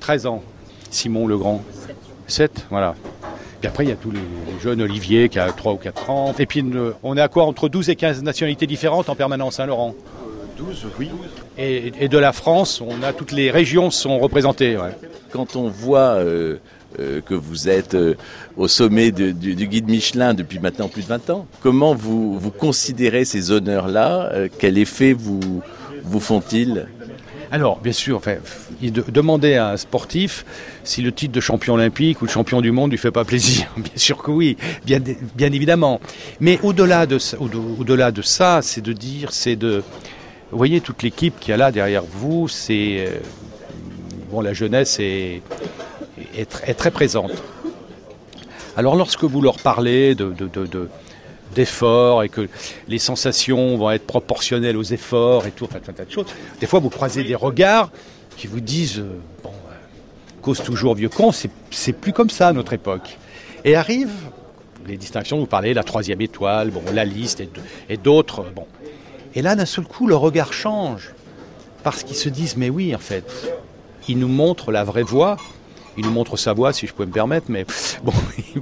13 0.00 0.24
ans. 0.24 0.42
Simon 0.90 1.26
le 1.26 1.36
grand? 1.36 1.62
7, 2.28 2.64
voilà. 2.70 2.94
Puis 3.60 3.68
après, 3.68 3.84
il 3.84 3.90
y 3.90 3.92
a 3.92 3.96
tous 3.96 4.10
les, 4.10 4.20
les 4.20 4.58
jeunes, 4.62 4.80
Olivier 4.80 5.28
qui 5.28 5.38
a 5.38 5.52
3 5.52 5.74
ou 5.74 5.76
4 5.76 6.08
ans. 6.08 6.34
Et 6.38 6.46
puis, 6.46 6.62
euh, 6.62 6.92
on 7.02 7.14
est 7.18 7.20
à 7.20 7.28
quoi? 7.28 7.44
Entre 7.44 7.68
12 7.68 7.90
et 7.90 7.94
15 7.96 8.22
nationalités 8.22 8.66
différentes 8.66 9.10
en 9.10 9.14
permanence, 9.14 9.60
hein, 9.60 9.66
Laurent? 9.66 9.94
12, 10.56 10.86
oui. 10.98 11.10
et, 11.58 11.92
et 12.00 12.08
de 12.08 12.16
la 12.16 12.32
France, 12.32 12.80
on 12.80 13.02
a 13.02 13.12
toutes 13.12 13.32
les 13.32 13.50
régions 13.50 13.90
sont 13.90 14.18
représentées. 14.18 14.78
ouais. 14.78 14.96
Quand 15.30 15.56
on 15.56 15.68
voit 15.68 16.14
euh, 16.16 16.56
euh, 17.00 17.20
que 17.20 17.34
vous 17.34 17.68
êtes 17.68 17.94
euh, 17.94 18.14
au 18.56 18.68
sommet 18.68 19.10
du, 19.12 19.32
guide 19.66 19.88
Michelin 19.88 20.34
depuis 20.34 20.58
maintenant 20.58 20.88
plus 20.88 21.02
de 21.02 21.08
20 21.08 21.30
ans, 21.30 21.46
comment 21.60 21.94
vous, 21.94 22.38
vous 22.38 22.50
considérez 22.50 23.24
ces 23.24 23.50
honneurs-là 23.50 24.30
Euh, 24.32 24.48
Quel 24.58 24.78
effet 24.78 25.12
vous, 25.12 25.62
vous 26.04 26.20
font-ils? 26.20 26.86
Alors, 27.52 27.78
bien 27.78 27.92
sûr, 27.92 28.16
enfin, 28.16 28.36
demander 29.08 29.54
à 29.54 29.70
un 29.70 29.76
sportif 29.76 30.44
si 30.82 31.00
le 31.00 31.12
titre 31.12 31.32
de 31.32 31.40
champion 31.40 31.74
olympique 31.74 32.20
ou 32.20 32.26
de 32.26 32.30
champion 32.30 32.60
du 32.60 32.72
monde 32.72 32.90
lui 32.90 32.98
fait 32.98 33.12
pas 33.12 33.24
plaisir. 33.24 33.68
Bien 33.76 33.92
sûr 33.94 34.18
que 34.20 34.32
oui, 34.32 34.56
bien, 34.84 35.00
évidemment. 35.52 36.00
Mais 36.40 36.58
au-delà 36.64 37.06
de, 37.06 37.18
ça- 37.18 38.60
c'est 38.62 38.80
de 38.80 38.92
dire, 38.92 39.32
c'est 39.32 39.54
de... 39.56 39.84
Vous 40.50 40.58
voyez, 40.58 40.80
toute 40.80 41.02
l'équipe 41.04 41.34
qui 41.38 41.52
est 41.52 41.56
là 41.56 41.70
derrière 41.70 42.02
vous, 42.02 42.48
c'est... 42.48 43.20
Bon, 44.32 44.40
la 44.40 44.52
jeunesse 44.52 44.98
est, 44.98 45.40
est, 46.36 46.52
tr- 46.52 46.62
est 46.68 46.74
très 46.74 46.90
présente. 46.90 47.32
Alors, 48.76 48.94
lorsque 48.96 49.24
vous 49.24 49.40
leur 49.42 49.58
parlez 49.58 50.14
de... 50.14 50.26
de- 50.30 50.48
de- 50.48 50.66
de- 50.66 50.88
d'efforts 51.54 52.24
et 52.24 52.28
que 52.28 52.48
les 52.88 52.98
sensations 52.98 53.78
vont 53.78 53.90
être 53.92 54.04
proportionnelles 54.04 54.76
aux 54.76 54.82
efforts 54.82 55.46
et 55.46 55.52
tout, 55.52 55.68
un 55.74 55.78
tas 55.92 56.04
de 56.04 56.10
choses. 56.10 56.26
Des 56.60 56.66
fois, 56.66 56.80
vous 56.80 56.90
croisez 56.90 57.22
des 57.22 57.36
regards 57.36 57.90
qui 58.36 58.48
vous 58.48 58.60
disent, 58.60 58.98
euh, 58.98 59.20
bon, 59.44 59.50
euh, 59.50 59.74
cause 60.42 60.60
toujours 60.60 60.96
vieux 60.96 61.08
con, 61.08 61.30
c'est, 61.32 61.92
plus 61.92 62.12
comme 62.12 62.30
ça 62.30 62.48
à 62.48 62.52
notre 62.52 62.72
époque. 62.72 63.16
Et 63.64 63.76
arrivent 63.76 64.28
les 64.86 64.96
distinctions, 64.96 65.38
vous 65.38 65.46
parlez, 65.46 65.72
la 65.72 65.84
troisième 65.84 66.20
étoile, 66.20 66.70
bon, 66.70 66.82
la 66.92 67.04
liste 67.04 67.40
et, 67.88 67.96
d'autres, 67.96 68.40
euh, 68.40 68.50
bon. 68.54 68.66
Et 69.36 69.40
là, 69.40 69.54
d'un 69.54 69.66
seul 69.66 69.84
coup, 69.84 70.08
le 70.08 70.16
regard 70.16 70.52
change. 70.52 71.14
Parce 71.84 72.02
qu'ils 72.02 72.16
se 72.16 72.28
disent, 72.28 72.56
mais 72.56 72.70
oui, 72.70 72.94
en 72.94 72.98
fait, 72.98 73.24
il 74.08 74.18
nous 74.18 74.28
montre 74.28 74.72
la 74.72 74.82
vraie 74.84 75.04
voie. 75.04 75.36
Il 75.98 76.04
nous 76.04 76.10
montre 76.10 76.36
sa 76.36 76.52
voix, 76.52 76.72
si 76.72 76.86
je 76.86 76.92
peux 76.94 77.06
me 77.06 77.12
permettre, 77.12 77.46
mais 77.48 77.64
bon. 78.04 78.12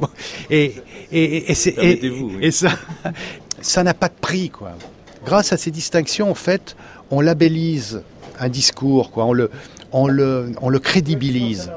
Et, 0.50 0.75
et, 1.12 1.50
et, 1.50 1.55
c'est- 1.55 1.71
et- 1.71 1.75
Permettez-vous, 1.75 2.29
oui. 2.37 2.38
et 2.43 2.50
ça, 2.50 2.71
ça 3.61 3.83
n'a 3.83 3.95
pas 3.95 4.09
de 4.09 4.14
prix, 4.21 4.50
quoi. 4.50 4.73
Grâce 5.25 5.53
à 5.53 5.57
ces 5.57 5.71
distinctions, 5.71 6.31
en 6.31 6.35
fait, 6.35 6.76
on 7.11 7.21
labellise 7.21 8.03
un 8.38 8.49
discours, 8.49 9.11
quoi. 9.11 9.25
On 9.25 9.33
le, 9.33 9.50
on 9.93 10.07
le, 10.07 10.53
on 10.61 10.69
le 10.69 10.79
crédibilise. 10.79 11.71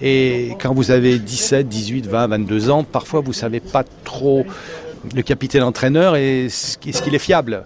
Et 0.00 0.52
quand 0.60 0.74
vous 0.74 0.90
avez 0.90 1.18
17, 1.18 1.68
18, 1.68 2.06
20, 2.06 2.26
22 2.28 2.70
ans, 2.70 2.84
parfois 2.84 3.20
vous 3.20 3.32
savez 3.32 3.60
pas 3.60 3.84
trop 4.04 4.44
le 5.14 5.22
capitaine 5.22 5.62
entraîneur 5.62 6.16
et 6.16 6.48
ce 6.50 6.76
qu'il 6.76 7.14
est 7.14 7.18
fiable. 7.18 7.64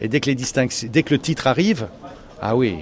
Et 0.00 0.08
dès 0.08 0.20
que 0.20 0.26
les 0.26 0.34
distinctions, 0.34 0.88
dès 0.92 1.02
que 1.02 1.12
le 1.14 1.18
titre 1.20 1.46
arrive, 1.46 1.88
ah 2.40 2.54
oui, 2.56 2.76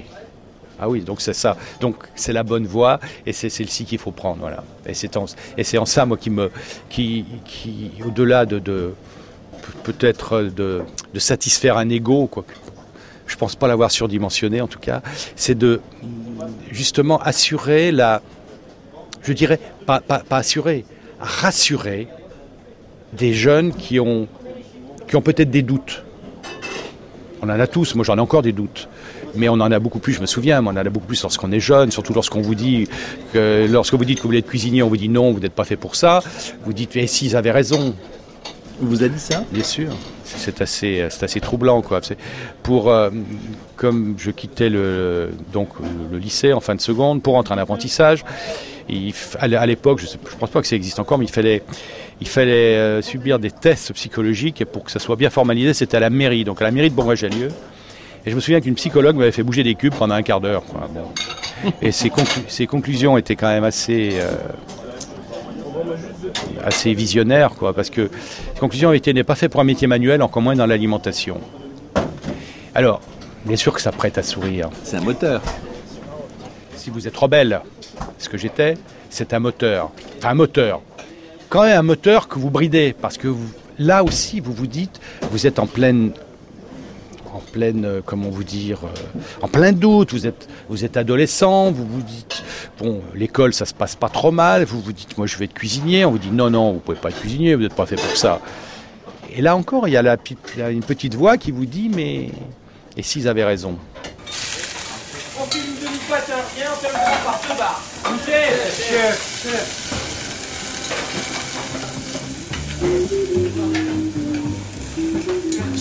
ah 0.78 0.88
oui, 0.88 1.00
donc 1.00 1.20
c'est 1.20 1.32
ça. 1.34 1.56
Donc 1.80 1.96
c'est 2.14 2.32
la 2.32 2.42
bonne 2.42 2.66
voie 2.66 3.00
et 3.24 3.32
c'est 3.32 3.48
celle-ci 3.48 3.84
qu'il 3.84 3.98
faut 3.98 4.10
prendre, 4.12 4.40
voilà. 4.40 4.62
Et 4.86 4.94
c'est 4.94 5.16
en, 5.16 5.86
ça 5.86 6.06
moi 6.06 6.16
qui 6.16 6.30
me, 6.30 6.50
qui, 6.88 7.24
qui 7.44 7.90
au-delà 8.06 8.44
de, 8.46 8.58
de 8.58 8.92
pe- 9.62 9.92
peut-être 9.92 10.42
de, 10.42 10.82
de 11.14 11.18
satisfaire 11.18 11.76
un 11.78 11.88
ego, 11.88 12.26
quoi. 12.26 12.44
Je 13.26 13.36
pense 13.36 13.56
pas 13.56 13.66
l'avoir 13.66 13.90
surdimensionné 13.90 14.60
en 14.60 14.68
tout 14.68 14.78
cas. 14.78 15.02
C'est 15.34 15.56
de 15.56 15.80
justement 16.70 17.18
assurer 17.18 17.90
la, 17.90 18.22
je 19.22 19.32
dirais 19.32 19.58
pas 19.84 20.02
assurer, 20.30 20.84
rassurer 21.18 22.06
des 23.12 23.32
jeunes 23.32 23.72
qui 23.74 23.98
ont, 23.98 24.28
qui 25.08 25.16
ont 25.16 25.22
peut-être 25.22 25.50
des 25.50 25.62
doutes. 25.62 26.04
On 27.42 27.48
en 27.48 27.58
a 27.58 27.66
tous, 27.66 27.94
moi 27.94 28.04
j'en 28.04 28.16
ai 28.16 28.20
encore 28.20 28.42
des 28.42 28.52
doutes. 28.52 28.88
Mais 29.36 29.48
on 29.48 29.54
en 29.54 29.70
a 29.72 29.78
beaucoup 29.78 29.98
plus, 29.98 30.12
je 30.14 30.20
me 30.20 30.26
souviens, 30.26 30.60
mais 30.62 30.68
on 30.68 30.72
en 30.72 30.76
a 30.76 30.84
beaucoup 30.84 31.06
plus 31.06 31.22
lorsqu'on 31.22 31.52
est 31.52 31.60
jeune, 31.60 31.90
surtout 31.90 32.12
lorsqu'on 32.14 32.40
vous 32.40 32.54
dit 32.54 32.88
que 33.32 33.66
lorsque 33.70 33.94
vous 33.94 34.04
dites 34.04 34.18
que 34.18 34.22
vous 34.22 34.28
voulez 34.28 34.38
être 34.38 34.46
cuisinier, 34.48 34.82
on 34.82 34.88
vous 34.88 34.96
dit 34.96 35.08
non, 35.08 35.32
vous 35.32 35.40
n'êtes 35.40 35.52
pas 35.52 35.64
fait 35.64 35.76
pour 35.76 35.94
ça. 35.96 36.22
Vous 36.64 36.72
dites, 36.72 36.92
eh 36.96 37.06
si, 37.06 37.26
ils 37.26 37.36
avaient 37.36 37.52
raison. 37.52 37.94
On 38.82 38.86
vous 38.86 39.02
a 39.02 39.08
dit 39.08 39.18
ça? 39.18 39.42
Bien 39.50 39.64
sûr, 39.64 39.88
c'est 40.22 40.60
assez, 40.60 41.06
c'est 41.08 41.22
assez 41.24 41.40
troublant 41.40 41.80
quoi. 41.80 42.02
Pour, 42.62 42.90
euh, 42.90 43.08
comme 43.76 44.16
je 44.18 44.30
quittais 44.30 44.68
le, 44.68 45.30
donc 45.52 45.70
le 46.12 46.18
lycée 46.18 46.52
en 46.52 46.60
fin 46.60 46.74
de 46.74 46.80
seconde 46.82 47.22
pour 47.22 47.36
entrer 47.36 47.54
en 47.54 47.58
apprentissage, 47.58 48.22
il 48.90 49.14
à 49.38 49.48
l'é- 49.48 49.56
à 49.56 49.64
l'époque, 49.64 49.98
je 50.00 50.06
ne 50.06 50.38
pense 50.38 50.50
pas 50.50 50.60
que 50.60 50.66
ça 50.66 50.76
existe 50.76 50.98
encore, 50.98 51.16
mais 51.16 51.24
il 51.24 51.30
fallait, 51.30 51.62
il 52.20 52.28
fallait 52.28 52.76
euh, 52.76 53.00
subir 53.00 53.38
des 53.38 53.50
tests 53.50 53.94
psychologiques 53.94 54.60
et 54.60 54.66
pour 54.66 54.84
que 54.84 54.90
ça 54.92 54.98
soit 54.98 55.16
bien 55.16 55.30
formalisé, 55.30 55.72
c'était 55.72 55.96
à 55.96 56.00
la 56.00 56.10
mairie, 56.10 56.44
donc 56.44 56.60
à 56.60 56.64
la 56.64 56.70
mairie 56.70 56.90
de 56.90 56.94
Bourgoin-Jallieu. 56.94 57.48
Et 58.26 58.30
je 58.30 58.34
me 58.34 58.40
souviens 58.40 58.60
qu'une 58.60 58.74
psychologue 58.74 59.16
m'avait 59.16 59.30
fait 59.32 59.44
bouger 59.44 59.62
des 59.62 59.76
cubes 59.76 59.94
pendant 59.94 60.16
un 60.16 60.22
quart 60.22 60.40
d'heure. 60.40 60.64
Bon. 60.92 61.70
Et 61.80 61.92
ses, 61.92 62.08
conclu- 62.10 62.42
ses 62.48 62.66
conclusions 62.66 63.16
étaient 63.16 63.36
quand 63.36 63.46
même 63.46 63.62
assez, 63.62 64.14
euh, 64.14 64.32
assez 66.64 66.92
visionnaires, 66.92 67.50
quoi, 67.54 67.72
parce 67.72 67.88
que 67.88 68.02
les 68.02 68.60
conclusions 68.60 68.92
étaient 68.92 69.12
n'est 69.12 69.24
pas 69.24 69.36
fait 69.36 69.48
pour 69.48 69.60
un 69.60 69.64
métier 69.64 69.86
manuel, 69.86 70.22
encore 70.22 70.42
moins 70.42 70.56
dans 70.56 70.66
l'alimentation. 70.66 71.40
Alors, 72.74 73.00
bien 73.44 73.56
sûr 73.56 73.72
que 73.72 73.80
ça 73.80 73.92
prête 73.92 74.18
à 74.18 74.22
sourire. 74.22 74.70
C'est 74.82 74.96
un 74.96 75.00
moteur. 75.02 75.40
Si 76.74 76.90
vous 76.90 77.06
êtes 77.06 77.16
rebelle, 77.16 77.60
ce 78.18 78.28
que 78.28 78.36
j'étais, 78.36 78.74
c'est 79.08 79.32
un 79.34 79.38
moteur. 79.38 79.90
Enfin, 80.18 80.30
un 80.30 80.34
moteur. 80.34 80.82
Quand 81.48 81.62
même 81.62 81.78
un 81.78 81.82
moteur 81.82 82.26
que 82.26 82.38
vous 82.40 82.50
bridez, 82.50 82.92
parce 83.00 83.18
que 83.18 83.28
vous- 83.28 83.50
là 83.78 84.02
aussi, 84.02 84.40
vous 84.40 84.52
vous 84.52 84.66
dites, 84.66 85.00
vous 85.30 85.46
êtes 85.46 85.58
en 85.60 85.66
pleine, 85.66 86.10
pleine, 87.56 87.84
euh, 87.86 88.00
comment 88.04 88.28
vous 88.28 88.44
dire, 88.44 88.80
euh, 88.84 88.88
en 89.40 89.48
plein 89.48 89.72
doute. 89.72 90.12
Vous 90.12 90.26
êtes, 90.26 90.46
vous 90.68 90.84
êtes 90.84 90.98
adolescent, 90.98 91.72
vous 91.72 91.86
vous 91.86 92.02
dites, 92.02 92.42
bon, 92.78 93.00
l'école, 93.14 93.54
ça 93.54 93.64
se 93.64 93.72
passe 93.72 93.96
pas 93.96 94.10
trop 94.10 94.30
mal. 94.30 94.64
Vous 94.64 94.82
vous 94.82 94.92
dites, 94.92 95.16
moi, 95.16 95.26
je 95.26 95.38
vais 95.38 95.46
être 95.46 95.54
cuisinier. 95.54 96.04
On 96.04 96.10
vous 96.10 96.18
dit, 96.18 96.30
non, 96.30 96.50
non, 96.50 96.74
vous 96.74 96.80
pouvez 96.80 96.98
pas 96.98 97.08
être 97.08 97.20
cuisinier, 97.20 97.54
vous 97.54 97.62
n'êtes 97.62 97.74
pas 97.74 97.86
fait 97.86 97.96
pour 97.96 98.14
ça. 98.14 98.40
Et 99.34 99.40
là 99.40 99.56
encore, 99.56 99.88
il 99.88 99.92
y 99.92 99.96
a, 99.96 100.02
la, 100.02 100.18
une 100.70 100.84
petite 100.84 101.14
voix 101.14 101.38
qui 101.38 101.50
vous 101.50 101.64
dit, 101.66 101.90
mais 101.94 102.30
et 102.96 103.02
s'ils 103.02 103.26
avaient 103.26 103.44
raison? 103.44 103.78
On 105.38 105.44
fait 105.44 105.58
une 105.58 105.64
demi-boîte, 105.82 106.28
et 106.28 106.62
on 106.70 106.76
fait 106.76 106.88
le 106.88 106.94
par 107.24 107.40
deux 107.48 107.56
barres. 107.58 107.82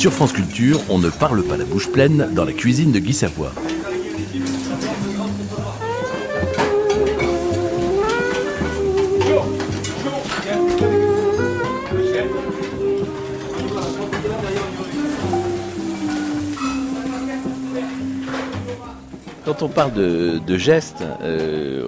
Sur 0.06 0.14
France 0.14 0.34
Culture, 0.34 0.80
on 0.90 1.00
ne 1.00 1.10
parle 1.10 1.42
pas 1.42 1.58
la 1.58 1.66
bouche 1.66 1.92
pleine 1.92 2.30
dans 2.34 2.46
la 2.46 2.54
cuisine 2.54 2.92
de 2.92 3.00
Guy 3.00 3.12
Savoie. 3.12 3.52
Quand 19.44 19.64
on 19.64 19.70
parle 19.70 19.94
de, 19.94 20.58
gestes 20.58 21.04
euh, 21.24 21.82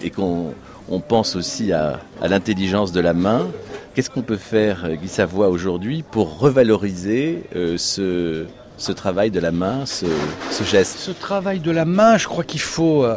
et 0.00 0.08
qu'on 0.08 0.54
on 0.88 1.00
pense 1.00 1.36
aussi 1.36 1.74
à 1.74 2.00
l'intelligence 2.22 2.90
de 2.90 3.00
la 3.00 3.12
main, 3.12 3.48
qu'est-ce 3.94 4.10
qu'on 4.10 4.22
peut 4.22 4.36
faire, 4.36 4.84
euh, 4.84 4.94
Guy 4.94 5.08
Savoie, 5.08 5.48
aujourd'hui 5.48 6.02
pour 6.08 6.38
revaloriser 6.38 7.42
euh, 7.56 7.76
ce, 7.78 8.46
ce 8.76 8.92
travail 8.92 9.30
de 9.30 9.40
la 9.40 9.52
main, 9.52 9.86
ce, 9.86 10.06
ce 10.50 10.64
geste? 10.64 10.98
Ce 10.98 11.10
travail 11.10 11.60
de 11.60 11.70
la 11.70 11.84
main, 11.84 12.16
je 12.18 12.26
crois 12.26 12.44
qu'il 12.44 12.60
faut, 12.60 13.04
euh, 13.04 13.16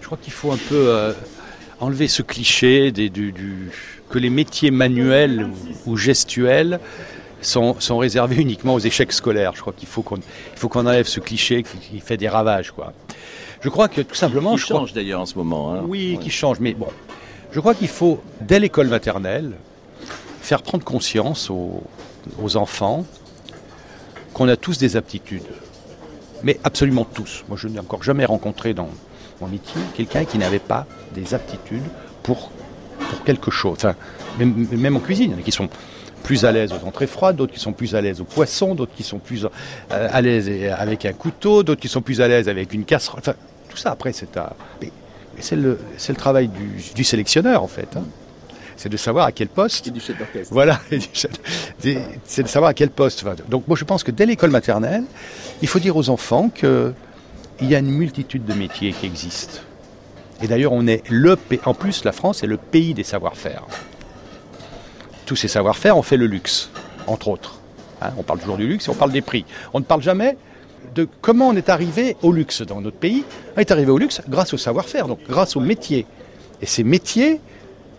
je 0.00 0.06
crois 0.06 0.18
qu'il 0.20 0.32
faut 0.32 0.52
un 0.52 0.58
peu 0.68 0.88
euh, 0.88 1.12
enlever 1.80 2.08
ce 2.08 2.22
cliché 2.22 2.92
des- 2.92 3.10
du, 3.10 3.32
du- 3.32 3.70
que 4.10 4.18
les 4.18 4.30
métiers 4.30 4.70
manuels 4.70 5.48
ou, 5.86 5.96
gestuels 5.96 6.78
sont, 7.40 7.76
sont 7.80 7.98
réservés 7.98 8.36
uniquement 8.36 8.74
aux 8.74 8.78
échecs 8.80 9.12
scolaires. 9.12 9.52
Je 9.54 9.60
crois 9.60 9.72
qu'il 9.76 9.88
faut 9.88 10.02
qu'on 10.02 10.18
qu'on 10.68 10.86
enlève 10.86 11.06
ce 11.06 11.20
cliché 11.20 11.62
qui, 11.62 12.00
fait 12.00 12.16
des 12.16 12.28
ravages. 12.28 12.70
Quoi. 12.70 12.92
Je 13.60 13.68
crois 13.68 13.88
que 13.88 14.00
tout 14.02 14.14
simplement, 14.14 14.52
Qui 14.54 14.60
je 14.60 14.64
crois- 14.66 14.80
change 14.80 14.92
d'ailleurs 14.92 15.20
en 15.20 15.26
ce 15.26 15.36
moment. 15.36 15.74
hein. 15.74 15.82
oui, 15.86 16.14
Ouais. 16.16 16.22
qui 16.22 16.30
change. 16.30 16.58
Mais 16.60 16.72
bon, 16.74 16.86
je 17.54 17.60
crois 17.60 17.74
qu'il 17.74 17.88
faut, 17.88 18.20
dès 18.40 18.58
l'école 18.58 18.88
maternelle, 18.88 19.52
faire 20.40 20.60
prendre 20.60 20.84
conscience 20.84 21.50
aux, 21.50 22.56
enfants 22.56 23.06
qu'on 24.32 24.48
a 24.48 24.56
tous 24.56 24.76
des 24.78 24.96
aptitudes. 24.96 25.46
Mais 26.42 26.58
absolument 26.64 27.04
tous. 27.04 27.44
Moi, 27.48 27.56
je 27.56 27.68
n'ai 27.68 27.78
encore 27.78 28.02
jamais 28.02 28.24
rencontré 28.24 28.74
dans 28.74 28.88
mon 29.40 29.46
métier 29.46 29.80
quelqu'un 29.94 30.24
qui 30.24 30.36
n'avait 30.36 30.58
pas 30.58 30.86
des 31.14 31.32
aptitudes 31.32 31.84
pour, 32.24 32.50
quelque 33.24 33.52
chose. 33.52 33.78
Même, 34.38 34.96
en 34.96 35.00
cuisine, 35.00 35.30
il 35.30 35.34
y 35.34 35.36
en 35.36 35.38
a 35.38 35.42
qui 35.42 35.52
sont 35.52 35.68
plus 36.24 36.44
à 36.44 36.50
l'aise 36.50 36.72
aux 36.72 36.84
entrées 36.86 37.06
froides, 37.06 37.36
d'autres 37.36 37.52
qui 37.52 37.60
sont 37.60 37.72
plus 37.72 37.94
à 37.94 38.00
l'aise 38.00 38.20
aux 38.20 38.24
poissons, 38.24 38.74
d'autres 38.74 38.94
qui 38.96 39.04
sont 39.04 39.18
plus 39.18 39.44
euh, 39.44 40.08
à 40.10 40.20
l'aise 40.20 40.50
avec 40.76 41.04
un 41.04 41.12
couteau, 41.12 41.62
d'autres 41.62 41.80
qui 41.80 41.88
sont 41.88 42.02
plus 42.02 42.20
à 42.20 42.26
l'aise 42.26 42.48
avec 42.48 42.74
une 42.74 42.84
casserole. 42.84 43.20
Enfin, 43.20 43.34
tout 43.68 43.76
ça, 43.76 43.92
après, 43.92 44.12
c'est 44.12 44.36
à... 44.36 44.56
c'est 45.40 45.56
le, 45.56 45.78
travail 46.16 46.48
du, 46.48 46.80
du 46.94 47.04
sélectionneur, 47.04 47.62
en 47.62 47.68
fait. 47.68 47.88
hein. 47.96 48.04
C'est 48.76 48.88
de 48.88 48.96
savoir 48.96 49.26
à 49.26 49.32
quel 49.32 49.48
poste. 49.48 49.86
Et 49.86 49.90
du 49.90 50.00
chef 50.00 50.18
d'orchestre. 50.18 50.52
Voilà, 50.52 50.80
c'est 52.24 52.42
de 52.42 52.48
savoir 52.48 52.70
à 52.70 52.74
quel 52.74 52.90
poste. 52.90 53.22
Enfin, 53.24 53.36
Donc 53.48 53.68
moi 53.68 53.76
je 53.76 53.84
pense 53.84 54.02
que 54.02 54.10
dès 54.10 54.26
l'école 54.26 54.50
maternelle, 54.50 55.04
il 55.62 55.68
faut 55.68 55.78
dire 55.78 55.96
aux 55.96 56.10
enfants 56.10 56.48
qu'il 56.48 56.92
y 57.62 57.74
a 57.74 57.78
une 57.78 57.90
multitude 57.92 58.44
de 58.44 58.52
métiers 58.52 58.92
qui 58.92 59.06
existent. 59.06 59.60
Et 60.42 60.48
d'ailleurs, 60.48 60.72
on 60.72 60.86
est 60.88 61.02
le 61.08 61.36
pays. 61.36 61.60
En 61.64 61.74
plus, 61.74 62.04
la 62.04 62.10
France 62.10 62.42
est 62.42 62.48
le 62.48 62.56
pays 62.56 62.94
des 62.94 63.04
savoir-faire. 63.04 63.62
Tous 65.24 65.36
ces 65.36 65.48
savoir-faire 65.48 65.96
ont 65.96 66.02
fait 66.02 66.16
le 66.16 66.26
luxe, 66.26 66.70
entre 67.06 67.28
autres. 67.28 67.60
Hein, 68.02 68.10
on 68.18 68.22
parle 68.24 68.40
toujours 68.40 68.56
du 68.56 68.66
luxe 68.66 68.88
et 68.88 68.90
on 68.90 68.94
parle 68.94 69.12
des 69.12 69.22
prix. 69.22 69.44
On 69.72 69.78
ne 69.78 69.84
parle 69.84 70.02
jamais 70.02 70.36
de 70.94 71.08
comment 71.20 71.48
on 71.48 71.56
est 71.56 71.68
arrivé 71.68 72.16
au 72.22 72.32
luxe 72.32 72.62
dans 72.62 72.80
notre 72.80 72.96
pays. 72.96 73.24
On 73.56 73.60
est 73.60 73.70
arrivé 73.70 73.90
au 73.90 73.98
luxe 73.98 74.20
grâce 74.28 74.54
au 74.54 74.58
savoir-faire, 74.58 75.08
donc 75.08 75.18
grâce 75.28 75.56
aux 75.56 75.60
métiers. 75.60 76.06
Et 76.62 76.66
ces 76.66 76.84
métiers, 76.84 77.40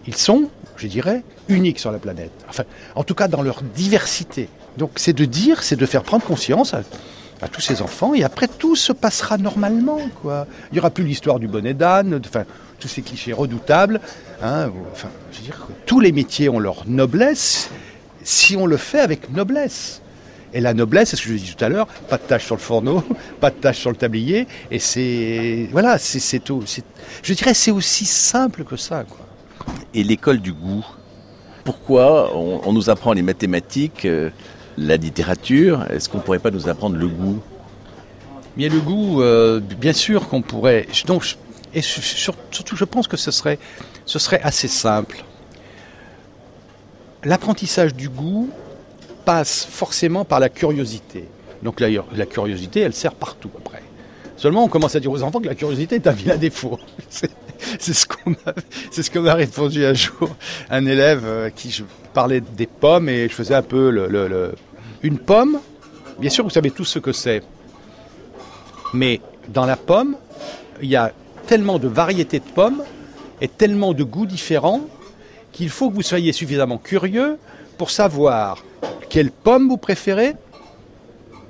ils 0.08 0.16
sont, 0.16 0.50
je 0.78 0.88
dirais, 0.88 1.24
uniques 1.50 1.80
sur 1.80 1.92
la 1.92 2.00
planète. 2.00 2.32
Enfin, 2.50 2.64
en 2.96 3.04
tout 3.04 3.16
cas, 3.16 3.28
dans 3.28 3.42
leur 3.42 3.62
diversité. 3.62 4.50
Donc, 4.78 4.92
c'est 4.96 5.14
de 5.14 5.26
dire, 5.26 5.64
c'est 5.64 5.76
de 5.76 5.86
faire 5.86 6.04
prendre 6.04 6.24
conscience 6.24 6.74
à, 6.74 6.82
à 7.42 7.48
tous 7.48 7.62
ces 7.62 7.82
enfants, 7.82 8.14
et 8.14 8.24
après, 8.24 8.48
tout 8.48 8.76
se 8.76 8.94
passera 8.94 9.38
normalement, 9.38 10.00
quoi. 10.22 10.48
Il 10.72 10.76
n'y 10.76 10.80
aura 10.80 10.90
plus 10.90 11.04
l'histoire 11.04 11.40
du 11.40 11.48
bonnet 11.48 11.74
d'âne, 11.74 12.20
enfin, 12.26 12.46
tous 12.80 12.88
ces 12.88 13.02
clichés 13.02 13.34
redoutables. 13.34 14.00
hein. 14.42 14.70
Enfin, 14.92 15.10
je 15.32 15.40
veux 15.40 15.44
dire, 15.44 15.68
tous 15.86 16.00
les 16.00 16.12
métiers 16.12 16.50
ont 16.50 16.60
leur 16.60 16.84
noblesse, 16.88 17.70
si 18.24 18.58
on 18.58 18.66
le 18.66 18.78
fait 18.78 19.00
avec 19.00 19.32
noblesse. 19.32 20.02
Et 20.56 20.62
la 20.62 20.74
noblesse, 20.74 21.10
c'est 21.10 21.16
ce 21.18 21.22
que 21.24 21.28
je 21.30 21.34
disais 21.36 21.54
tout 21.54 21.64
à 21.66 21.70
l'heure, 21.70 21.86
pas 22.10 22.18
de 22.18 22.24
tache 22.24 22.46
sur 22.46 22.56
le 22.56 22.62
fourneau, 22.62 23.04
pas 23.42 23.50
de 23.52 23.56
tache 23.56 23.78
sur 23.78 23.90
le 23.92 23.98
tablier, 23.98 24.48
et 24.72 24.80
c'est 24.80 25.68
voilà, 25.72 25.98
c'est 26.00 26.20
c'est 26.20 26.40
tout. 26.40 26.64
c'est- 26.66 26.86
Je 27.22 27.34
dirais, 27.34 27.54
c'est 27.54 27.72
aussi 27.72 28.06
simple 28.06 28.64
que 28.64 28.78
ça, 28.78 29.04
quoi. 29.04 29.20
Et 29.94 30.02
l'école 30.04 30.40
du 30.40 30.54
goût. 30.54 30.86
Pourquoi 31.66 32.36
on, 32.36 32.62
on 32.64 32.72
nous 32.74 32.90
apprend 32.90 33.12
les 33.14 33.22
mathématiques, 33.22 34.06
euh, 34.06 34.30
la 34.78 34.96
littérature 34.98 35.86
Est-ce 35.90 36.08
qu'on 36.08 36.20
ne 36.20 36.24
pourrait 36.24 36.40
pas 36.40 36.52
nous 36.52 36.70
apprendre 36.70 36.96
le 36.96 37.08
goût? 37.08 37.40
Mais 38.56 38.70
le 38.70 38.80
goût, 38.80 39.22
euh, 39.22 39.60
bien 39.60 39.92
sûr 39.94 40.30
qu'on 40.30 40.42
pourrait. 40.42 40.88
Donc, 41.06 41.36
et 41.74 41.82
sur- 41.82 42.02
sur- 42.04 42.36
surtout, 42.52 42.78
je 42.78 42.86
pense 42.86 43.08
que 43.10 43.18
ce 43.18 43.32
serait, 43.32 43.60
ce 44.06 44.20
serait 44.20 44.40
assez 44.42 44.70
simple. 44.70 45.26
L'apprentissage 47.24 47.94
du 47.94 48.08
goût 48.08 48.50
passe 49.26 49.66
forcément 49.70 50.24
par 50.26 50.40
la 50.40 50.50
curiosité. 50.50 51.26
Donc 51.64 51.80
la, 51.80 51.88
la 52.16 52.26
curiosité, 52.26 52.82
elle 52.82 52.94
sert 52.94 53.14
partout 53.14 53.50
après. 53.58 53.82
Seulement, 54.38 54.64
on 54.64 54.68
commence 54.68 54.96
à 54.96 55.00
dire 55.00 55.12
aux 55.12 55.24
enfants 55.24 55.40
que 55.40 55.48
la 55.48 55.56
curiosité 55.56 55.96
est 55.96 56.08
un 56.08 56.12
vilain 56.12 56.36
défaut. 56.38 56.78
C'est 57.80 57.94
ce 57.94 58.06
qu'on 58.06 58.32
m'a 58.32 58.54
ce 58.92 59.20
répondu 59.36 59.86
un 59.86 59.94
jour 59.94 60.30
un 60.70 60.86
élève 60.86 61.24
euh, 61.26 61.50
qui 61.50 61.72
je 61.72 61.84
parlais 62.14 62.42
des 62.42 62.68
pommes 62.68 63.08
et 63.10 63.30
je 63.30 63.34
faisais 63.34 63.56
un 63.56 63.62
peu 63.62 63.90
le- 63.90 64.56
une 65.02 65.18
pomme. 65.18 65.60
Bien 66.20 66.30
sûr, 66.30 66.44
vous 66.44 66.50
savez 66.50 66.70
tous 66.72 66.86
ce 66.86 67.00
que 67.00 67.12
c'est. 67.14 67.42
Mais 68.94 69.22
dans 69.48 69.66
la 69.66 69.78
pomme, 69.78 70.16
il 70.82 70.90
y 70.90 70.96
a 70.96 71.12
tellement 71.48 71.80
de 71.80 71.88
variétés 71.88 72.40
de 72.40 72.46
pommes 72.54 72.84
et 73.42 73.48
tellement 73.48 73.94
de 73.94 74.04
goûts 74.04 74.26
différents 74.26 74.82
qu'il 75.52 75.70
faut 75.70 75.90
que 75.90 75.96
vous 75.96 76.02
soyez 76.02 76.34
suffisamment 76.34 76.78
curieux 76.78 77.38
pour 77.78 77.92
savoir 77.92 78.64
quelle 79.10 79.32
pomme 79.32 79.70
vous 79.70 79.78
préférez 79.78 80.34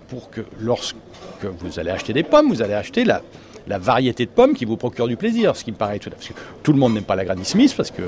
pour 0.08 0.30
que 0.30 0.42
lorsque 0.60 0.96
vous 1.44 1.80
allez 1.80 1.92
acheter 1.92 2.14
des 2.14 2.24
pommes, 2.24 2.48
vous 2.48 2.62
allez 2.62 2.74
acheter 2.74 3.04
la, 3.04 3.22
variété 3.68 4.26
de 4.26 4.32
pommes 4.32 4.54
qui 4.54 4.66
vous 4.66 4.78
procure 4.78 5.08
du 5.08 5.18
plaisir, 5.18 5.56
ce 5.56 5.64
qui 5.64 5.72
me 5.72 5.78
paraît 5.78 5.98
tout 6.00 6.10
à 6.10 6.12
fait. 6.12 6.18
Parce 6.18 6.28
que 6.28 6.62
tout 6.64 6.74
le 6.74 6.80
monde 6.80 6.94
n'aime 6.94 7.04
pas 7.04 7.16
la 7.16 7.26
Granny 7.26 7.46
Smith 7.46 7.74
parce 7.76 7.92
que 7.92 8.04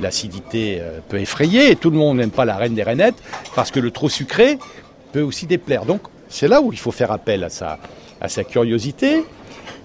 l'acidité 0.00 0.78
euh, 0.80 0.98
peut 1.08 1.20
effrayer, 1.20 1.70
et 1.70 1.76
tout 1.76 1.90
le 1.90 1.96
monde 1.96 2.18
n'aime 2.18 2.30
pas 2.30 2.44
la 2.44 2.56
Reine 2.56 2.74
des 2.74 2.82
Rainettes 2.82 3.14
parce 3.54 3.70
que 3.70 3.78
le 3.78 3.90
trop 3.92 4.08
sucré 4.08 4.58
peut 5.12 5.22
aussi 5.22 5.46
déplaire. 5.46 5.84
Donc 5.84 6.02
c'est 6.28 6.48
là 6.48 6.60
où 6.60 6.72
il 6.72 6.78
faut 6.78 6.90
faire 6.90 7.12
appel 7.12 7.44
à 7.44 7.50
sa, 7.50 7.78
à 8.20 8.28
sa 8.28 8.42
curiosité. 8.42 9.24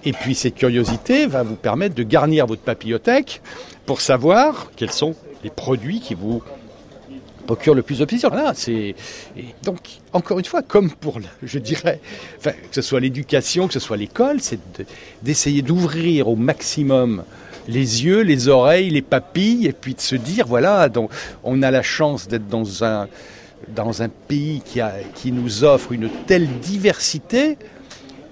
Et 0.04 0.12
puis 0.12 0.34
cette 0.34 0.56
curiosité 0.56 1.26
va 1.26 1.44
vous 1.44 1.54
permettre 1.54 1.94
de 1.94 2.02
garnir 2.02 2.46
votre 2.46 2.62
papillothèque 2.62 3.40
pour 3.86 4.00
savoir 4.00 4.72
quels 4.74 4.90
sont 4.90 5.14
les 5.44 5.50
produits 5.50 6.00
qui 6.00 6.14
vous 6.14 6.42
procurent 7.46 7.74
le 7.74 7.82
plus 7.82 7.98
de 7.98 8.04
plaisir. 8.04 8.30
Voilà, 8.30 8.52
c'est 8.54 8.94
donc 9.62 9.78
encore 10.12 10.38
une 10.38 10.44
fois, 10.44 10.62
comme 10.62 10.90
pour, 10.90 11.20
je 11.42 11.58
dirais, 11.58 12.00
que 12.42 12.50
ce 12.72 12.82
soit 12.82 13.00
l'éducation, 13.00 13.66
que 13.66 13.74
ce 13.74 13.80
soit 13.80 13.96
l'école, 13.96 14.40
c'est 14.40 14.60
de- 14.78 14.84
d'essayer 15.22 15.62
d'ouvrir 15.62 16.28
au 16.28 16.36
maximum 16.36 17.24
les 17.68 18.04
yeux, 18.04 18.22
les 18.22 18.48
oreilles, 18.48 18.90
les 18.90 19.02
papilles, 19.02 19.66
et 19.66 19.72
puis 19.72 19.94
de 19.94 20.00
se 20.00 20.16
dire 20.16 20.46
voilà, 20.46 20.88
on 21.44 21.62
a 21.62 21.70
la 21.70 21.82
chance 21.82 22.26
d'être 22.28 22.48
dans 22.48 22.82
un 22.82 24.08
pays 24.28 24.62
qui 25.14 25.32
nous 25.32 25.62
offre 25.64 25.92
une 25.92 26.08
telle 26.26 26.48
diversité, 26.60 27.56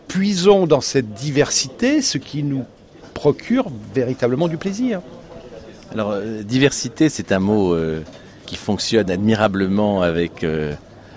puisons 0.09 0.67
dans 0.67 0.81
cette 0.81 1.13
diversité 1.15 2.03
ce 2.03 2.19
qui 2.19 2.43
nous 2.43 2.65
procure 3.15 3.67
véritablement 3.95 4.49
du 4.49 4.57
plaisir. 4.57 5.01
Alors, 5.93 6.13
euh, 6.13 6.43
diversité, 6.43 7.09
c'est 7.09 7.33
un 7.33 7.39
mot 7.41 7.75
euh, 7.75 8.01
qui 8.51 8.57
fonctionne 8.57 9.09
admirablement 9.13 10.03
avec 10.03 10.43
euh, 10.43 10.75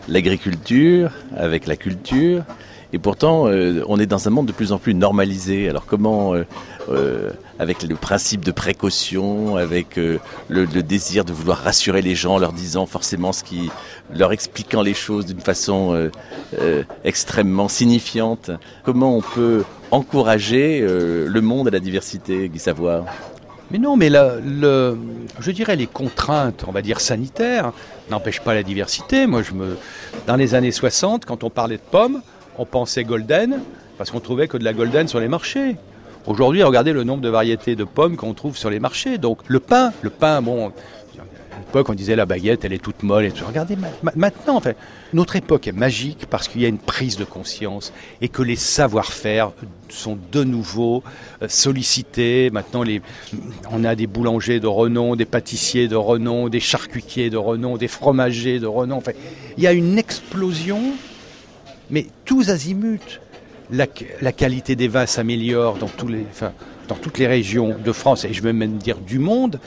l'agriculture, 0.08 1.10
avec 1.36 1.65
la 1.65 1.76
culture. 1.76 2.43
Et 2.96 3.00
pourtant, 3.00 3.48
euh, 3.48 3.84
on 3.88 4.00
est 4.00 4.06
dans 4.06 4.28
un 4.28 4.30
monde 4.30 4.46
de 4.46 4.52
plus 4.52 4.72
en 4.72 4.78
plus 4.78 4.93
normalisé. 4.93 5.67
Alors, 5.67 5.88
comment 5.88 6.36
euh, 6.36 7.32
avec 7.58 7.82
le 7.82 7.96
principe 7.96 8.46
de 8.46 8.52
précaution, 8.52 9.56
avec 9.56 9.96
le, 9.96 10.67
désir 10.84 11.26
de 11.26 11.34
vouloir 11.34 11.58
rassurer 11.58 12.04
les 12.04 12.13
gens, 12.13 12.36
en 12.36 12.38
leur 12.38 12.54
disant 12.54 12.86
forcément 12.86 13.34
ce 13.34 13.43
qui, 13.43 13.72
leur 14.13 14.32
expliquant 14.32 14.84
les 14.84 14.93
choses 14.93 15.26
d'une 15.26 15.41
façon 15.41 16.12
extrêmement 17.04 17.67
signifiante. 17.67 18.52
Comment 18.84 19.17
on 19.17 19.22
peut 19.22 19.63
encourager 19.89 20.82
le 20.82 21.41
monde 21.41 21.67
à 21.69 21.72
la 21.72 21.80
diversité, 21.80 22.48
Guy 22.48 22.60
Savoie? 22.60 23.06
Mais 23.73 23.79
non, 23.79 23.97
mais 23.97 24.12
le, 24.12 24.95
je 25.39 25.49
dirais 25.49 25.75
les 25.75 25.88
contraintes, 25.88 26.63
on 26.67 26.71
va 26.71 26.83
dire 26.83 26.99
sanitaires, 26.99 27.73
n'empêchent 28.12 28.41
pas 28.41 28.53
la 28.53 28.62
diversité. 28.62 29.25
Moi, 29.25 29.41
je 29.41 29.53
me, 29.53 29.77
dans 30.27 30.36
les 30.36 30.53
années 30.53 30.71
60, 30.71 31.25
quand 31.25 31.43
on 31.43 31.49
parlait 31.49 31.77
de 31.77 31.81
pommes, 31.81 32.21
on 32.59 32.65
pensait 32.65 33.03
golden 33.03 33.62
parce 33.97 34.12
qu'on 34.12 34.19
trouvait 34.19 34.47
que 34.47 34.57
de 34.57 34.63
la 34.63 34.73
golden 34.73 35.07
sur 35.07 35.19
les 35.19 35.27
marchés. 35.27 35.75
Aujourd'hui, 36.27 36.62
regardez 36.62 36.93
le 36.93 37.03
nombre 37.03 37.23
de 37.23 37.29
variétés 37.29 37.75
de 37.75 37.83
pommes 37.83 38.15
qu'on 38.15 38.36
trouve 38.36 38.55
sur 38.55 38.69
les 38.69 38.79
marchés. 38.79 39.17
Donc 39.17 39.39
le 39.47 39.59
pain, 39.59 39.91
le 40.03 40.12
pain, 40.12 40.43
bon, 40.43 40.71
à 41.56 41.60
l'époque 41.60 41.89
on 41.89 41.94
disait 41.94 42.16
la 42.16 42.26
baguette, 42.26 42.66
elle 42.66 42.74
est 42.74 42.82
toute 42.84 43.04
molle 43.04 43.26
et 43.26 43.32
tout. 43.32 43.46
Regardez 43.46 43.76
ma- 43.76 43.89
ma- 44.04 44.12
maintenant, 44.16 44.58
en 44.58 44.62
notre 45.13 45.36
époque 45.36 45.68
est 45.68 45.72
magique 45.74 46.26
parce 46.30 46.48
qu'il 46.48 46.62
y 46.62 46.66
a 46.66 46.68
une 46.68 46.80
prise 46.80 47.18
de 47.18 47.24
conscience 47.24 47.94
et 48.22 48.30
que 48.30 48.42
les 48.42 48.56
savoir-faire 48.56 49.52
sont 49.89 50.18
de 50.32 50.44
nouveau 50.44 51.04
euh, 51.42 51.48
sollicités. 51.48 52.50
Maintenant, 52.52 52.84
on 53.72 53.84
a 53.84 53.96
des 53.96 54.08
boulangers 54.08 54.60
de 54.60 54.68
renom, 54.68 55.16
des 55.16 55.26
pâtissiers 55.26 55.88
de 55.88 55.96
renom, 55.96 56.50
des 56.50 56.60
charcutiers 56.60 57.30
de 57.30 57.38
renom, 57.38 57.78
des 57.78 57.88
fromagers 57.88 58.60
de 58.60 58.66
renom. 58.66 58.98
Enfin, 58.98 59.12
il 59.58 59.63
y 59.63 59.68
a 59.68 59.74
une 59.74 59.98
explosion, 60.00 60.82
mais 61.89 62.08
tous 62.26 62.50
azimuts. 62.50 63.20
La, 63.72 63.88
qualité 64.32 64.76
des 64.76 64.88
vins 64.88 65.06
s'améliore 65.06 65.78
dans 65.78 65.88
toutes 65.88 67.18
les 67.18 67.28
régions 67.28 67.76
de 67.84 67.92
France 67.92 68.26
et 68.26 68.34
je 68.34 68.42
vais 68.44 68.54
même 68.54 68.78
dire 68.78 68.98
du 68.98 69.20
monde. 69.20 69.60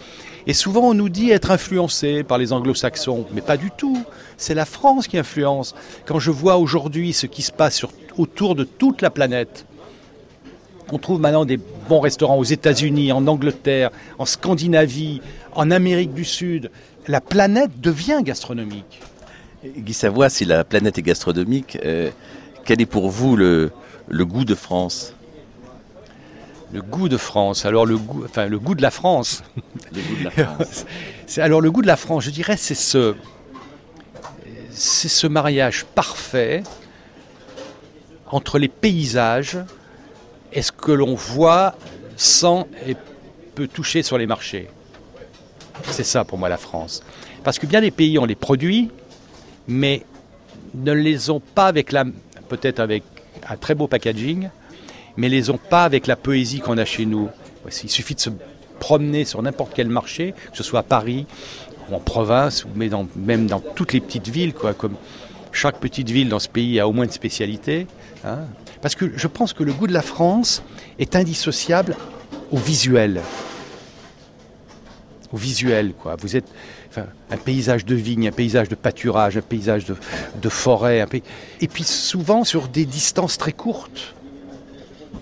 Et 0.46 0.52
souvent, 0.52 0.82
on 0.82 0.94
nous 0.94 1.08
dit 1.08 1.30
être 1.30 1.50
influencé 1.50 2.22
par 2.22 2.38
les 2.38 2.52
anglo-saxons, 2.52 3.26
mais 3.32 3.40
pas 3.40 3.56
du 3.56 3.70
tout. 3.72 4.04
C'est 4.36 4.54
la 4.54 4.64
France 4.64 5.08
qui 5.08 5.18
influence. 5.18 5.74
Quand 6.04 6.20
je 6.20 6.30
vois 6.30 6.56
aujourd'hui 6.56 7.12
ce 7.12 7.26
qui 7.26 7.42
se 7.42 7.50
passe 7.50 7.84
autour 8.16 8.54
de 8.54 8.62
toute 8.62 9.02
la 9.02 9.10
planète, 9.10 9.66
on 10.92 10.98
trouve 10.98 11.20
maintenant 11.20 11.44
des 11.44 11.58
bons 11.88 11.98
restaurants 11.98 12.38
aux 12.38 12.44
États-Unis, 12.44 13.10
en 13.10 13.26
Angleterre, 13.26 13.90
en 14.18 14.24
Scandinavie, 14.24 15.20
en 15.52 15.72
Amérique 15.72 16.14
du 16.14 16.24
Sud. 16.24 16.70
La 17.08 17.20
planète 17.20 17.80
devient 17.80 18.20
gastronomique. 18.22 19.00
Guy 19.64 19.94
Savoie, 19.94 20.28
si 20.28 20.44
la 20.44 20.62
planète 20.62 20.96
est 20.96 21.02
gastronomique, 21.02 21.76
euh, 21.84 22.10
quel 22.64 22.80
est 22.80 22.86
pour 22.86 23.10
vous 23.10 23.34
le 23.34 23.70
goût 24.08 24.44
de 24.44 24.54
France? 24.54 25.16
Le 26.72 26.82
goût 26.82 27.08
de 27.08 27.16
France, 27.16 27.64
alors 27.64 27.86
le 27.86 27.96
goût, 27.96 28.24
enfin 28.24 28.46
le 28.46 28.58
goût 28.58 28.74
de 28.74 28.82
la 28.82 28.90
France. 28.90 29.42
Le 29.92 30.02
goût 30.02 30.16
de 30.18 30.24
la 30.24 30.30
France. 30.30 30.84
C'est 31.26 31.40
alors 31.40 31.60
le 31.60 31.70
goût 31.70 31.82
de 31.82 31.86
la 31.86 31.96
France, 31.96 32.24
je 32.24 32.30
dirais, 32.30 32.56
c'est 32.56 32.74
ce, 32.74 33.14
c'est 34.70 35.08
ce 35.08 35.26
mariage 35.26 35.84
parfait 35.84 36.62
entre 38.30 38.58
les 38.58 38.68
paysages 38.68 39.58
et 40.52 40.62
ce 40.62 40.72
que 40.72 40.92
l'on 40.92 41.14
voit 41.14 41.74
sans 42.16 42.68
et 42.86 42.96
peut 43.54 43.66
toucher 43.66 44.02
sur 44.02 44.18
les 44.18 44.26
marchés. 44.26 44.68
C'est 45.90 46.04
ça 46.04 46.24
pour 46.24 46.38
moi 46.38 46.48
la 46.48 46.56
France. 46.56 47.02
Parce 47.44 47.58
que 47.58 47.66
bien 47.66 47.80
des 47.80 47.90
pays 47.90 48.18
ont 48.18 48.24
les 48.24 48.34
produits, 48.34 48.90
mais 49.66 50.04
ne 50.74 50.92
les 50.92 51.30
ont 51.30 51.40
pas 51.40 51.66
avec 51.66 51.92
la, 51.92 52.04
peut-être 52.48 52.80
avec 52.80 53.02
un 53.48 53.56
très 53.56 53.74
beau 53.74 53.86
packaging, 53.86 54.48
mais 55.16 55.28
les 55.28 55.50
ont 55.50 55.58
pas 55.58 55.84
avec 55.84 56.06
la 56.06 56.16
poésie 56.16 56.60
qu'on 56.60 56.78
a 56.78 56.84
chez 56.84 57.06
nous. 57.06 57.28
Il 57.82 57.90
suffit 57.90 58.14
de 58.14 58.20
se 58.20 58.30
promener 58.78 59.24
sur 59.24 59.42
n'importe 59.42 59.72
quel 59.74 59.88
marché, 59.88 60.34
que 60.50 60.56
ce 60.56 60.62
soit 60.62 60.80
à 60.80 60.84
Paris 60.84 61.26
ou 61.90 61.94
en 61.94 62.00
province, 62.00 62.64
ou 62.64 62.68
même 63.16 63.46
dans 63.46 63.60
toutes 63.60 63.92
les 63.92 64.00
petites 64.00 64.28
villes, 64.28 64.52
quoi, 64.54 64.74
comme 64.74 64.96
chaque 65.52 65.78
petite 65.78 66.10
ville 66.10 66.28
dans 66.28 66.38
ce 66.38 66.48
pays 66.48 66.78
a 66.80 66.86
au 66.88 66.92
moins 66.92 67.04
une 67.04 67.10
spécialité. 67.10 67.86
hein. 68.24 68.40
Parce 68.82 68.94
que 68.94 69.10
je 69.16 69.26
pense 69.26 69.52
que 69.52 69.64
le 69.64 69.72
goût 69.72 69.86
de 69.86 69.92
la 69.92 70.02
France 70.02 70.62
est 70.98 71.16
indissociable 71.16 71.96
au 72.52 72.58
visuel. 72.58 73.22
Au 75.32 75.36
visuel, 75.36 75.92
quoi. 75.94 76.16
Vous 76.20 76.36
êtes 76.36 76.46
un 77.30 77.36
paysage 77.36 77.84
de 77.84 77.94
vigne, 77.94 78.28
un 78.28 78.32
paysage 78.32 78.68
de 78.68 78.74
pâturage, 78.74 79.36
un 79.36 79.42
paysage 79.42 79.84
de, 79.86 79.96
de 80.40 80.48
forêt, 80.48 81.04
et 81.60 81.68
puis 81.68 81.84
souvent 81.84 82.44
sur 82.44 82.68
des 82.68 82.84
distances 82.84 83.38
très 83.38 83.52
courtes 83.52 84.14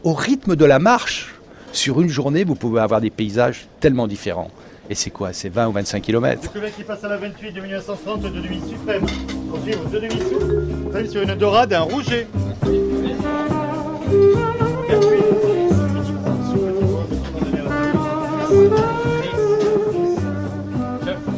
au 0.05 0.13
rythme 0.13 0.55
de 0.55 0.65
la 0.65 0.79
marche, 0.79 1.35
sur 1.73 2.01
une 2.01 2.09
journée, 2.09 2.45
vous 2.45 2.55
pouvez 2.55 2.81
avoir 2.81 3.01
des 3.01 3.11
paysages 3.11 3.67
tellement 3.81 4.07
différents. 4.07 4.51
Et 4.91 4.95
c'est 4.95 5.11
quoi 5.11 5.33
C'est 5.33 5.49
20 5.49 5.69
ou 5.69 5.73
25 5.73 6.03
km 6.03 6.51
Le 6.55 6.61
mec 6.61 6.77
qui 6.77 6.85
passe 6.85 7.03
à 7.05 7.09
la 7.09 7.17
28 7.17 7.53
de 7.53 7.61
1930 7.61 8.21
de 8.21 8.29
demi 8.29 8.61
suprême. 8.69 9.07
On 9.53 9.63
suit 9.65 9.75
aux 9.75 9.89
deux 9.89 10.01
demi 10.01 10.21
sous. 10.21 10.91
Prennent 10.91 11.09
sur 11.09 11.23
une 11.23 11.35
dorade 11.35 11.73
un 11.73 11.81
rouget. 11.81 12.27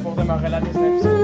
Pour 0.03 0.15
démarrer 0.17 0.51
l'année 0.51 0.71
Euh, 0.77 1.16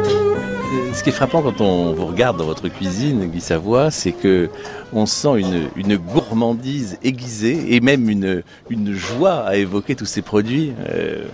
Ce 1.03 1.05
qui 1.05 1.11
est 1.11 1.15
frappant 1.15 1.43
quand 1.43 1.61
on 1.61 1.95
vous 1.95 2.07
regarde 2.07 2.37
dans 2.37 2.45
votre 2.45 2.69
cuisine, 2.69 3.27
Guy 3.27 3.41
Savoie, 3.41 3.91
c'est 3.91 4.13
que 4.13 4.49
on 4.93 5.05
sent 5.05 5.43
une, 5.75 5.97
gourmandise 5.97 6.97
aiguisée 7.03 7.75
et 7.75 7.81
même 7.81 8.09
une, 8.09 8.95
joie 8.95 9.41
à 9.41 9.57
évoquer 9.57 9.97
tous 9.97 10.07
ces 10.07 10.23
produits. 10.23 10.73
Euh, 10.89 11.25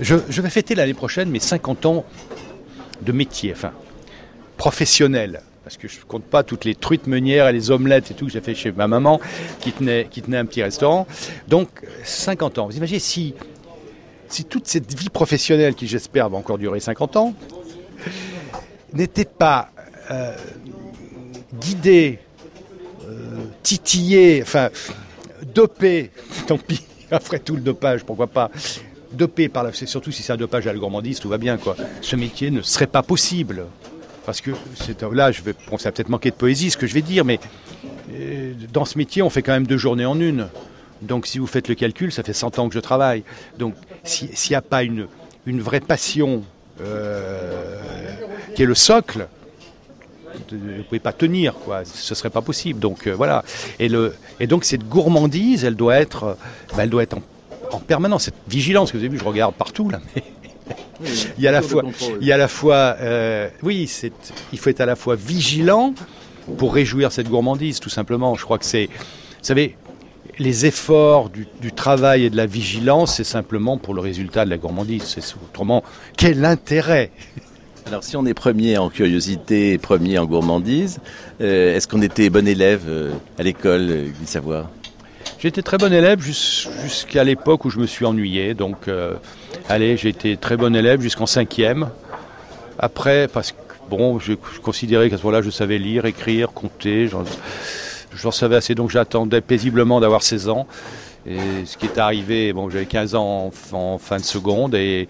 je, 0.00 0.16
je 0.28 0.42
vais 0.42 0.50
fêter 0.50 0.74
l'année 0.74 0.94
prochaine 0.94 1.30
mes 1.30 1.38
50 1.38 1.86
ans 1.86 2.04
de 3.02 3.12
métier, 3.12 3.52
enfin, 3.52 3.70
professionnel. 4.56 5.42
Parce 5.62 5.76
que 5.76 5.86
je 5.86 6.00
ne 6.00 6.04
compte 6.06 6.24
pas 6.24 6.42
toutes 6.42 6.64
les 6.64 6.74
truites 6.74 7.06
meunières 7.06 7.46
et 7.46 7.52
les 7.52 7.70
omelettes 7.70 8.10
et 8.10 8.14
tout 8.14 8.26
que 8.26 8.32
j'ai 8.32 8.40
fait 8.40 8.56
chez 8.56 8.72
ma 8.72 8.88
maman 8.88 9.20
qui 9.60 9.70
tenait, 9.70 10.08
qui 10.10 10.22
tenait 10.22 10.38
un 10.38 10.44
petit 10.44 10.64
restaurant. 10.64 11.06
Donc, 11.46 11.68
50 12.02 12.58
ans. 12.58 12.66
Vous 12.66 12.78
imaginez 12.78 12.98
si, 12.98 13.36
si 14.26 14.44
toute 14.44 14.66
cette 14.66 14.92
vie 14.92 15.08
professionnelle, 15.08 15.76
qui 15.76 15.86
j'espère 15.86 16.30
va 16.30 16.36
encore 16.36 16.58
durer 16.58 16.80
50 16.80 17.16
ans, 17.16 17.34
n'était 18.94 19.24
pas 19.24 19.70
euh, 20.10 20.34
guidée, 21.60 22.18
euh, 23.08 23.44
titillée, 23.62 24.42
enfin, 24.42 24.70
dopée, 25.54 26.10
tant 26.46 26.58
pis, 26.58 26.82
après 27.10 27.38
tout 27.38 27.54
le 27.56 27.62
dopage, 27.62 28.04
pourquoi 28.04 28.26
pas, 28.26 28.50
dopé 29.12 29.48
par 29.48 29.64
la, 29.64 29.72
surtout 29.72 30.10
si 30.10 30.22
c'est 30.22 30.32
un 30.32 30.36
dopage 30.36 30.66
à 30.66 30.72
la 30.72 30.78
gourmandise, 30.78 31.20
tout 31.20 31.28
va 31.28 31.38
bien 31.38 31.56
quoi. 31.56 31.76
Ce 32.00 32.16
métier 32.16 32.50
ne 32.50 32.62
serait 32.62 32.86
pas 32.86 33.02
possible. 33.02 33.66
Parce 34.26 34.40
que 34.40 34.52
c'est, 34.74 35.02
là, 35.02 35.30
je 35.32 35.42
vais, 35.42 35.54
bon, 35.70 35.76
ça 35.76 35.92
peut-être 35.92 36.08
manquer 36.08 36.30
de 36.30 36.36
poésie 36.36 36.70
ce 36.70 36.78
que 36.78 36.86
je 36.86 36.94
vais 36.94 37.02
dire, 37.02 37.26
mais 37.26 37.38
euh, 38.14 38.54
dans 38.72 38.86
ce 38.86 38.96
métier, 38.96 39.20
on 39.20 39.28
fait 39.28 39.42
quand 39.42 39.52
même 39.52 39.66
deux 39.66 39.76
journées 39.76 40.06
en 40.06 40.18
une. 40.18 40.48
Donc 41.02 41.26
si 41.26 41.38
vous 41.38 41.46
faites 41.46 41.68
le 41.68 41.74
calcul, 41.74 42.10
ça 42.10 42.22
fait 42.22 42.32
100 42.32 42.58
ans 42.58 42.68
que 42.68 42.74
je 42.74 42.80
travaille. 42.80 43.22
Donc 43.58 43.74
si- 44.02 44.30
s'il 44.32 44.52
n'y 44.52 44.56
a 44.56 44.62
pas 44.62 44.82
une, 44.82 45.06
vraie 45.46 45.80
passion 45.80 46.42
euh, 46.80 47.78
qui 48.54 48.62
est 48.62 48.66
le 48.66 48.74
socle, 48.74 49.28
vous 50.50 50.56
ne 50.56 50.82
pouvez 50.82 51.00
pas 51.00 51.12
tenir, 51.12 51.54
quoi. 51.54 51.84
Ce 51.84 52.14
serait 52.14 52.30
pas 52.30 52.42
possible. 52.42 52.80
Donc 52.80 53.06
euh, 53.06 53.12
voilà. 53.12 53.44
Et, 53.78 53.88
le, 53.88 54.14
et 54.40 54.46
donc 54.46 54.64
cette 54.64 54.88
gourmandise, 54.88 55.64
elle 55.64 55.76
doit 55.76 55.96
être, 55.96 56.24
euh, 56.24 56.34
elle 56.78 56.90
doit 56.90 57.02
être 57.02 57.16
en, 57.16 57.22
en 57.72 57.78
permanence. 57.78 58.24
Cette 58.24 58.34
vigilance 58.48 58.92
que 58.92 58.96
vous 58.96 59.04
avez 59.04 59.12
vu, 59.12 59.18
je 59.18 59.24
regarde 59.24 59.54
partout 59.54 59.88
là. 59.88 60.00
Mais 60.14 60.22
il 61.38 61.44
y 61.44 61.48
a 61.48 61.52
la 61.52 61.62
fois, 61.62 61.82
il 62.20 62.26
y 62.26 62.32
a 62.32 62.36
à 62.36 62.38
la 62.38 62.48
fois, 62.48 62.96
euh, 63.00 63.48
oui, 63.62 63.90
il 64.52 64.58
faut 64.58 64.70
être 64.70 64.80
à 64.80 64.86
la 64.86 64.96
fois 64.96 65.16
vigilant 65.16 65.94
pour 66.58 66.74
réjouir 66.74 67.12
cette 67.12 67.28
gourmandise, 67.28 67.80
tout 67.80 67.90
simplement. 67.90 68.34
Je 68.34 68.44
crois 68.44 68.58
que 68.58 68.66
c'est, 68.66 68.86
vous 68.86 69.42
savez, 69.42 69.76
les 70.38 70.66
efforts 70.66 71.30
du, 71.30 71.46
du 71.60 71.72
travail 71.72 72.24
et 72.24 72.30
de 72.30 72.36
la 72.36 72.46
vigilance, 72.46 73.16
c'est 73.16 73.24
simplement 73.24 73.78
pour 73.78 73.94
le 73.94 74.00
résultat 74.00 74.44
de 74.44 74.50
la 74.50 74.58
gourmandise. 74.58 75.04
C'est 75.04 75.36
autrement, 75.36 75.84
quel 76.16 76.44
intérêt? 76.44 77.12
Alors 77.86 78.02
si 78.02 78.16
on 78.16 78.24
est 78.26 78.34
premier 78.34 78.78
en 78.78 78.88
curiosité 78.88 79.72
et 79.72 79.78
premier 79.78 80.18
en 80.18 80.24
gourmandise, 80.24 81.00
euh, 81.40 81.76
est-ce 81.76 81.86
qu'on 81.86 82.00
était 82.02 82.30
bon 82.30 82.46
élève 82.48 82.82
euh, 82.88 83.12
à 83.38 83.42
l'école, 83.42 83.86
euh, 83.90 84.04
Guy 84.20 84.26
Savoie 84.26 84.70
J'étais 85.38 85.60
très 85.62 85.76
bon 85.76 85.92
élève 85.92 86.20
jus- 86.22 86.68
jusqu'à 86.82 87.24
l'époque 87.24 87.66
où 87.66 87.70
je 87.70 87.78
me 87.78 87.86
suis 87.86 88.06
ennuyé. 88.06 88.54
Donc, 88.54 88.88
euh, 88.88 89.14
allez, 89.68 89.92
été 90.06 90.38
très 90.38 90.56
bon 90.56 90.74
élève 90.74 91.02
jusqu'en 91.02 91.26
cinquième. 91.26 91.90
Après, 92.78 93.28
parce 93.28 93.52
que, 93.52 93.56
bon, 93.90 94.18
je, 94.18 94.32
considérais 94.62 95.10
qu'à 95.10 95.18
ce 95.18 95.22
moment-là, 95.24 95.42
je 95.42 95.50
savais 95.50 95.76
lire, 95.76 96.06
écrire, 96.06 96.52
compter. 96.52 97.08
J'en, 97.08 97.24
j'en 98.14 98.30
savais 98.30 98.56
assez, 98.56 98.74
donc 98.74 98.88
j'attendais 98.90 99.42
paisiblement 99.42 100.00
d'avoir 100.00 100.22
16 100.22 100.48
ans. 100.48 100.66
Et 101.26 101.36
ce 101.66 101.76
qui 101.76 101.86
est 101.86 101.98
arrivé, 101.98 102.54
bon, 102.54 102.70
j'avais 102.70 102.86
15 102.86 103.14
ans 103.14 103.52
en, 103.72 103.76
en 103.76 103.98
fin 103.98 104.16
de 104.16 104.24
seconde 104.24 104.74
et, 104.74 105.08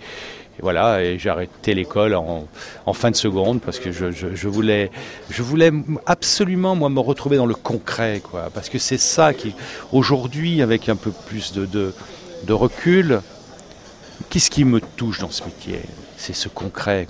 et 0.59 0.63
voilà, 0.63 1.03
et 1.03 1.19
j'ai 1.19 1.31
arrêté 1.31 1.75
l'école 1.75 2.15
en, 2.15 2.47
fin 2.93 3.11
de 3.11 3.17
seconde 3.17 3.61
parce 3.61 3.81
que 3.81 3.91
je, 3.91 4.49
voulais, 4.49 4.91
absolument 6.07 6.77
moi 6.77 6.89
me 6.91 7.01
retrouver 7.01 7.37
dans 7.37 7.47
le 7.47 7.57
concret, 7.57 8.21
quoi, 8.23 8.51
parce 8.55 8.69
que 8.69 8.79
c'est 8.79 8.99
ça 8.99 9.35
qui, 9.35 9.55
aujourd'hui, 9.93 10.63
avec 10.63 10.89
un 10.89 10.97
peu 10.97 11.11
plus 11.11 11.53
de, 11.53 11.93
recul, 12.49 13.21
qu'est-ce 14.31 14.51
qui 14.51 14.65
me 14.65 14.81
touche 14.81 15.19
dans 15.19 15.31
ce 15.31 15.43
métier? 15.45 15.81
C'est 16.17 16.35
ce 16.35 16.49
concret. 16.49 17.09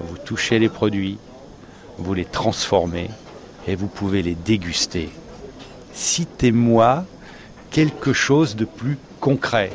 Vous 0.00 0.16
touchez 0.18 0.60
les 0.60 0.68
produits, 0.68 1.18
vous 1.98 2.14
les 2.14 2.24
transformez 2.24 3.10
et 3.66 3.74
vous 3.74 3.88
pouvez 3.88 4.22
les 4.22 4.36
déguster. 4.36 5.10
Citez-moi 5.92 7.04
quelque 7.72 8.12
chose 8.12 8.54
de 8.54 8.64
plus 8.64 8.98
concret. 9.20 9.72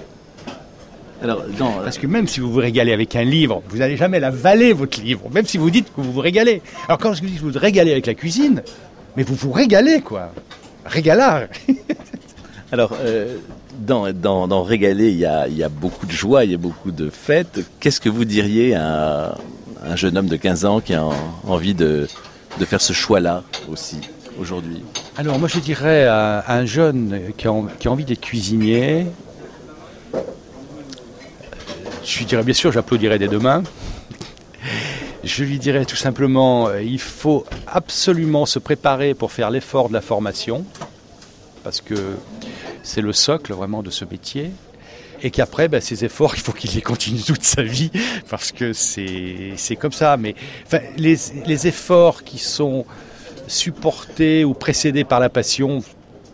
Alors, 1.23 1.43
dans, 1.57 1.71
Parce 1.83 1.97
que 1.97 2.05
même 2.07 2.27
si 2.27 2.39
vous 2.41 2.51
vous 2.51 2.59
régalez 2.59 2.91
avec 2.93 3.15
un 3.15 3.23
livre, 3.23 3.63
vous 3.69 3.77
n'allez 3.77 3.95
jamais 3.97 4.19
l'avaler, 4.19 4.73
votre 4.73 5.01
livre. 5.01 5.21
Même 5.33 5.45
si 5.45 5.57
vous 5.57 5.69
dites 5.69 5.87
que 5.95 6.01
vous 6.01 6.11
vous 6.11 6.19
régalez. 6.19 6.61
Alors 6.87 6.97
quand 6.99 7.13
je 7.13 7.21
dis 7.21 7.33
que 7.35 7.39
vous 7.41 7.49
vous 7.51 7.59
régalez 7.59 7.91
avec 7.93 8.05
la 8.07 8.13
cuisine, 8.13 8.61
mais 9.15 9.23
vous 9.23 9.35
vous 9.35 9.51
régalez, 9.51 10.01
quoi. 10.01 10.31
Régalard. 10.85 11.43
alors 12.73 12.91
euh, 13.01 13.37
dans, 13.79 14.11
dans, 14.11 14.47
dans 14.47 14.63
Régaler, 14.63 15.09
il 15.09 15.17
y 15.17 15.25
a, 15.25 15.47
il 15.47 15.55
y 15.57 15.63
a 15.63 15.69
beaucoup 15.69 16.05
de 16.05 16.11
joie, 16.11 16.43
il 16.43 16.51
y 16.51 16.55
a 16.55 16.57
beaucoup 16.57 16.91
de 16.91 17.09
fêtes. 17.09 17.59
Qu'est-ce 17.79 18.01
que 18.01 18.09
vous 18.09 18.25
diriez 18.25 18.75
à 18.75 19.35
un 19.85 19.95
jeune 19.95 20.17
homme 20.17 20.27
de 20.27 20.35
15 20.35 20.65
ans 20.65 20.79
qui 20.81 20.93
a 20.93 21.05
en- 21.05 21.13
envie 21.47 21.73
de, 21.73 22.07
de 22.59 22.65
faire 22.65 22.81
ce 22.81 22.93
choix-là 22.93 23.43
aussi, 23.71 23.97
aujourd'hui? 24.39 24.81
Alors 25.17 25.39
moi 25.39 25.47
je 25.47 25.59
dirais 25.59 26.05
à, 26.05 26.43
un 26.53 26.65
jeune 26.65 27.19
qui 27.37 27.47
a 27.47 27.91
envie 27.91 28.05
d'être 28.05 28.21
cuisinier, 28.21 29.05
je 32.05 32.19
lui 32.19 32.25
dirais 32.25 32.43
bien 32.43 32.53
sûr, 32.53 32.71
j'applaudirais 32.71 33.19
dès 33.19 33.27
demain. 33.27 33.63
Je 35.23 35.43
lui 35.43 35.57
dirais 35.57 35.85
tout 35.85 35.95
simplement, 35.95 36.67
euh, 36.67 36.81
il 36.81 36.99
faut 36.99 37.45
absolument 37.65 38.45
se 38.45 38.59
préparer 38.59 39.13
pour 39.13 39.31
faire 39.31 39.49
l'effort 39.49 39.87
de 39.87 39.93
la 39.93 40.01
formation, 40.01 40.65
parce 41.63 41.79
que 41.79 41.95
c'est 42.83 43.01
le 43.01 43.13
socle 43.13 43.53
vraiment 43.53 43.83
de 43.83 43.89
ce 43.89 44.03
métier. 44.03 44.51
Et 45.25 45.31
qu'après, 45.31 45.69
ben, 45.69 45.79
ces 45.79 46.03
efforts, 46.03 46.33
il 46.35 46.41
faut 46.41 46.51
qu'il 46.51 46.71
les 46.71 46.81
continue 46.81 47.21
toute 47.21 47.43
sa 47.43 47.63
vie, 47.63 47.89
parce 48.29 48.51
que 48.51 48.73
c'est 48.73 49.77
comme 49.79 49.93
ça. 49.93 50.17
Mais 50.17 50.35
les, 50.97 51.67
efforts 51.67 52.25
qui 52.25 52.37
sont 52.37 52.85
supportés 53.47 54.43
ou 54.43 54.53
précédés 54.53 55.05
par 55.05 55.21
la 55.21 55.29
passion, 55.29 55.81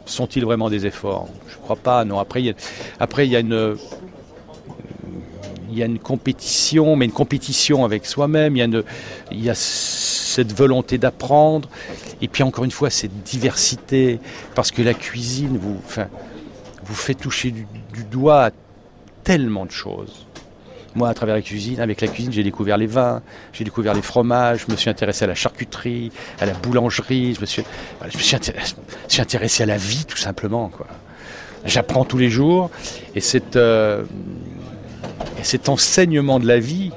sont-ils 0.06 0.44
vraiment 0.44 0.72
des 0.72 0.88
efforts? 0.88 1.28
Je 1.48 1.58
ne 1.58 1.62
crois 1.62 1.76
pas. 1.76 2.04
Non. 2.06 2.18
Après, 2.18 2.56
après, 3.00 3.28
il 3.28 3.32
y 3.32 3.36
a 3.36 3.40
une 3.40 3.78
il 5.72 5.78
y 5.78 5.84
a 5.84 5.86
une 5.86 6.00
compétition, 6.00 6.96
mais 6.96 7.06
une 7.06 7.12
compétition 7.12 7.86
avec 7.86 8.06
soi-même. 8.06 8.56
Il 8.58 9.44
y 9.44 9.50
a, 9.50 9.56
cette 9.56 10.54
volonté 10.54 10.98
d'apprendre. 10.98 11.70
Et 12.22 12.28
puis 12.28 12.44
encore 12.44 12.64
une 12.66 12.72
fois, 12.72 12.90
cette 12.90 13.24
diversité. 13.24 14.20
Parce 14.56 14.72
que 14.72 14.82
la 14.82 14.94
cuisine 14.94 15.58
vous, 15.58 15.80
fait 16.94 17.14
toucher 17.14 17.52
du, 17.52 17.66
doigt 18.12 18.52
tellement 19.24 19.66
de 19.66 19.72
choses. 19.72 20.26
Moi, 20.96 21.08
à 21.08 21.14
travers 21.14 21.36
la 21.36 21.42
cuisine, 21.42 21.80
avec 21.80 22.02
la 22.02 22.08
cuisine, 22.08 22.32
j'ai 22.32 22.44
découvert 22.44 22.76
les 22.76 22.88
vins, 22.88 23.22
j'ai 23.54 23.64
découvert 23.64 23.94
les 23.94 24.02
fromages, 24.02 24.66
je 24.68 24.72
me 24.72 24.76
suis 24.76 24.90
intéressé 24.90 25.26
à 25.26 25.28
la 25.28 25.36
charcuterie, 25.36 26.12
à 26.40 26.48
la 26.48 26.54
boulangerie, 26.54 27.36
je 27.36 27.42
me 27.42 27.46
suis, 27.46 27.64
intéressé, 29.20 29.62
à 29.62 29.66
la 29.68 29.78
vie, 29.78 30.06
tout 30.06 30.18
simplement. 30.18 30.72
J'apprends 31.64 32.06
tous 32.06 32.18
les 32.18 32.30
jours, 32.30 32.72
et 33.14 33.22
cette, 33.22 33.56
euh, 33.56 34.04
et 35.40 35.44
cet 35.44 35.70
enseignement 35.70 36.40
de 36.40 36.48
la 36.48 36.60
vie 36.60 36.92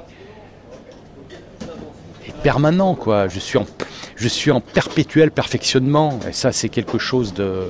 est 2.27 2.35
permanent. 2.41 2.95
Quoi. 2.95 3.27
Je, 3.27 3.39
suis 3.39 3.57
en, 3.57 3.65
je 4.15 4.27
suis 4.27 4.51
en 4.51 4.59
perpétuel 4.61 5.31
perfectionnement. 5.31 6.19
Et 6.27 6.33
ça, 6.33 6.51
c'est 6.51 6.69
quelque 6.69 6.97
chose 6.97 7.33
de. 7.33 7.69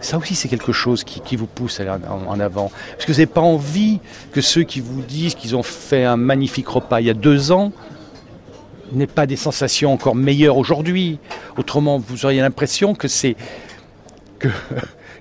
Ça 0.00 0.16
aussi, 0.16 0.34
c'est 0.34 0.48
quelque 0.48 0.72
chose 0.72 1.04
qui, 1.04 1.20
qui 1.20 1.36
vous 1.36 1.46
pousse 1.46 1.78
à 1.78 1.82
aller 1.82 2.04
en, 2.08 2.30
en 2.30 2.40
avant. 2.40 2.72
Parce 2.92 3.04
que 3.04 3.12
vous 3.12 3.18
n'avez 3.18 3.26
pas 3.26 3.42
envie 3.42 4.00
que 4.32 4.40
ceux 4.40 4.62
qui 4.62 4.80
vous 4.80 5.02
disent 5.02 5.34
qu'ils 5.34 5.56
ont 5.56 5.62
fait 5.62 6.04
un 6.04 6.16
magnifique 6.16 6.68
repas 6.68 7.00
il 7.00 7.06
y 7.06 7.10
a 7.10 7.14
deux 7.14 7.52
ans 7.52 7.72
n'aient 8.92 9.06
pas 9.06 9.26
des 9.26 9.36
sensations 9.36 9.92
encore 9.92 10.14
meilleures 10.14 10.56
aujourd'hui. 10.56 11.18
Autrement, 11.56 11.98
vous 11.98 12.24
auriez 12.24 12.40
l'impression 12.40 12.94
que 12.94 13.08
c'est. 13.08 13.36
que 14.38 14.48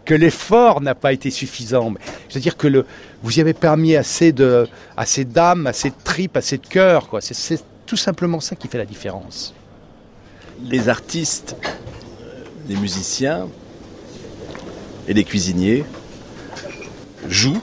que 0.09 0.15
l'effort 0.15 0.81
n'a 0.81 0.95
pas 0.95 1.13
été 1.13 1.29
suffisant. 1.29 1.93
C'est-à-dire 2.29 2.57
que 2.57 2.67
le, 2.67 2.87
vous 3.21 3.37
y 3.37 3.41
avez 3.41 3.53
permis 3.53 3.95
assez 3.95 4.31
de, 4.31 4.67
assez 4.97 5.23
d'âme, 5.23 5.67
assez 5.67 5.91
de 5.91 5.95
tripes, 6.03 6.35
assez 6.35 6.57
de 6.57 6.65
cœur. 6.65 7.07
C'est, 7.21 7.63
tout 7.85 7.95
simplement 7.95 8.39
ça 8.39 8.55
qui 8.55 8.67
fait 8.67 8.79
la 8.79 8.87
différence. 8.87 9.53
Les 10.63 10.89
artistes, 10.89 11.55
les 12.67 12.75
musiciens 12.75 13.49
et 15.07 15.13
les 15.13 15.23
cuisiniers 15.23 15.85
jouent 17.27 17.61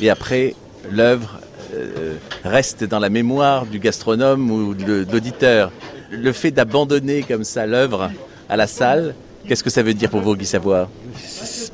et 0.00 0.10
après 0.10 0.56
l'œuvre 0.90 1.38
euh, 1.74 2.16
reste 2.42 2.82
dans 2.82 2.98
la 2.98 3.08
mémoire 3.08 3.66
du 3.66 3.78
gastronome 3.78 4.50
ou 4.50 4.74
de 4.74 5.06
l'auditeur. 5.12 5.70
Le 6.10 6.32
fait 6.32 6.50
d'abandonner 6.50 7.22
comme 7.22 7.44
ça 7.44 7.66
l'œuvre 7.66 8.10
à 8.48 8.56
la 8.56 8.66
salle, 8.66 9.14
qu'est-ce 9.46 9.64
que 9.64 9.70
ça 9.70 9.82
veut 9.82 9.94
dire 9.94 10.10
pour 10.10 10.20
vous, 10.20 10.36
Guy 10.36 10.46
Savoie? 10.46 10.88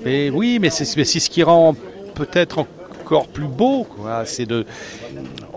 Mais 0.04 0.30
oui, 0.30 0.58
mais 0.60 0.70
c'est, 0.70 0.84
ce 0.84 1.30
qui 1.30 1.42
rend 1.42 1.74
peut-être 2.14 2.66
encore 3.00 3.28
plus 3.28 3.46
beau. 3.46 3.86
De, 4.38 4.66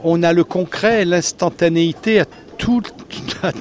on 0.03 0.23
a 0.23 0.33
le 0.33 0.43
concret, 0.43 1.05
l'instantanéité 1.05 2.21
à, 2.21 2.25
tout, 2.57 2.81
à, 3.43 3.51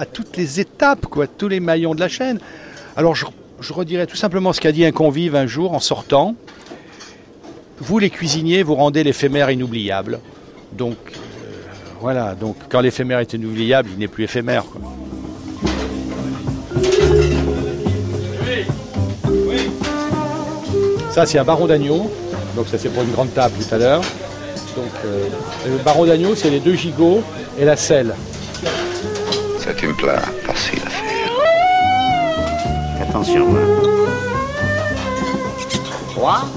à 0.00 0.06
toutes 0.06 0.36
les 0.36 0.60
étapes, 0.60 1.06
quoi, 1.06 1.26
tous 1.26 1.48
les 1.48 1.60
maillons 1.60 1.94
de 1.94 2.00
la 2.00 2.08
chaîne. 2.08 2.38
Alors 2.96 3.14
je, 3.14 3.26
je 3.60 3.72
redirais 3.72 4.06
tout 4.06 4.16
simplement 4.16 4.52
ce 4.52 4.60
qu'a 4.60 4.72
dit 4.72 4.84
un 4.84 4.92
convive 4.92 5.34
un 5.36 5.46
jour 5.46 5.72
en 5.72 5.80
sortant. 5.80 6.34
Vous 7.78 7.98
les 7.98 8.10
cuisiniers, 8.10 8.62
vous 8.62 8.74
rendez 8.74 9.02
l'éphémère 9.02 9.50
inoubliable. 9.50 10.20
Donc 10.72 10.96
euh, 11.08 11.50
voilà, 12.00 12.34
donc 12.34 12.56
quand 12.68 12.80
l'éphémère 12.80 13.18
est 13.18 13.32
inoubliable, 13.32 13.90
il 13.92 13.98
n'est 13.98 14.08
plus 14.08 14.24
éphémère. 14.24 14.64
Ça, 21.14 21.24
c'est 21.26 21.38
un 21.38 21.44
baron 21.44 21.68
d'agneau. 21.68 22.10
Donc, 22.56 22.66
ça, 22.66 22.76
c'est 22.76 22.88
pour 22.88 23.04
une 23.04 23.12
grande 23.12 23.32
table 23.32 23.54
tout 23.56 23.72
à 23.72 23.78
l'heure. 23.78 24.00
Donc, 24.74 24.90
euh, 25.04 25.28
le 25.64 25.76
baron 25.76 26.06
d'agneau, 26.06 26.34
c'est 26.34 26.50
les 26.50 26.58
deux 26.58 26.74
gigots 26.74 27.22
et 27.56 27.64
la 27.64 27.76
selle. 27.76 28.16
C'est 29.60 29.80
une 29.84 29.94
plat 29.94 30.18
facile 30.42 30.80
à 30.84 30.90
faire. 30.90 31.30
Attention, 33.08 33.46
hein. 33.54 33.68
3, 36.16 36.48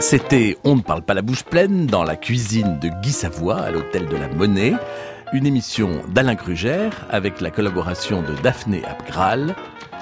C'était 0.00 0.58
On 0.62 0.76
ne 0.76 0.82
parle 0.82 1.00
pas 1.02 1.14
la 1.14 1.22
bouche 1.22 1.42
pleine 1.42 1.86
dans 1.86 2.04
la 2.04 2.16
cuisine 2.16 2.78
de 2.80 2.88
Guy 3.00 3.12
Savoie 3.12 3.60
à 3.60 3.70
l'hôtel 3.70 4.06
de 4.08 4.16
la 4.16 4.28
Monnaie, 4.28 4.74
une 5.32 5.46
émission 5.46 6.02
d'Alain 6.08 6.34
Crugère 6.34 7.06
avec 7.08 7.40
la 7.40 7.50
collaboration 7.50 8.20
de 8.20 8.34
Daphné 8.42 8.82
Abgral, 8.84 9.54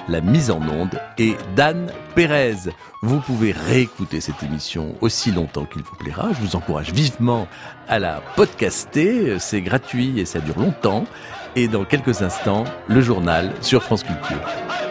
la 0.09 0.19
mise 0.19 0.51
en 0.51 0.59
onde 0.67 0.99
et 1.17 1.35
d'Anne 1.55 1.93
Pérez. 2.13 2.69
Vous 3.03 3.21
pouvez 3.21 3.53
réécouter 3.53 4.19
cette 4.19 4.43
émission 4.43 4.95
aussi 4.99 5.31
longtemps 5.31 5.65
qu'il 5.65 5.83
vous 5.83 5.95
plaira. 5.95 6.29
Je 6.33 6.41
vous 6.45 6.57
encourage 6.57 6.91
vivement 6.91 7.47
à 7.87 7.99
la 7.99 8.21
podcaster. 8.35 9.39
C'est 9.39 9.61
gratuit 9.61 10.19
et 10.19 10.25
ça 10.25 10.39
dure 10.39 10.59
longtemps. 10.59 11.05
Et 11.55 11.69
dans 11.69 11.85
quelques 11.85 12.21
instants, 12.21 12.65
le 12.87 12.99
journal 12.99 13.53
sur 13.61 13.81
France 13.81 14.03
Culture. 14.03 14.90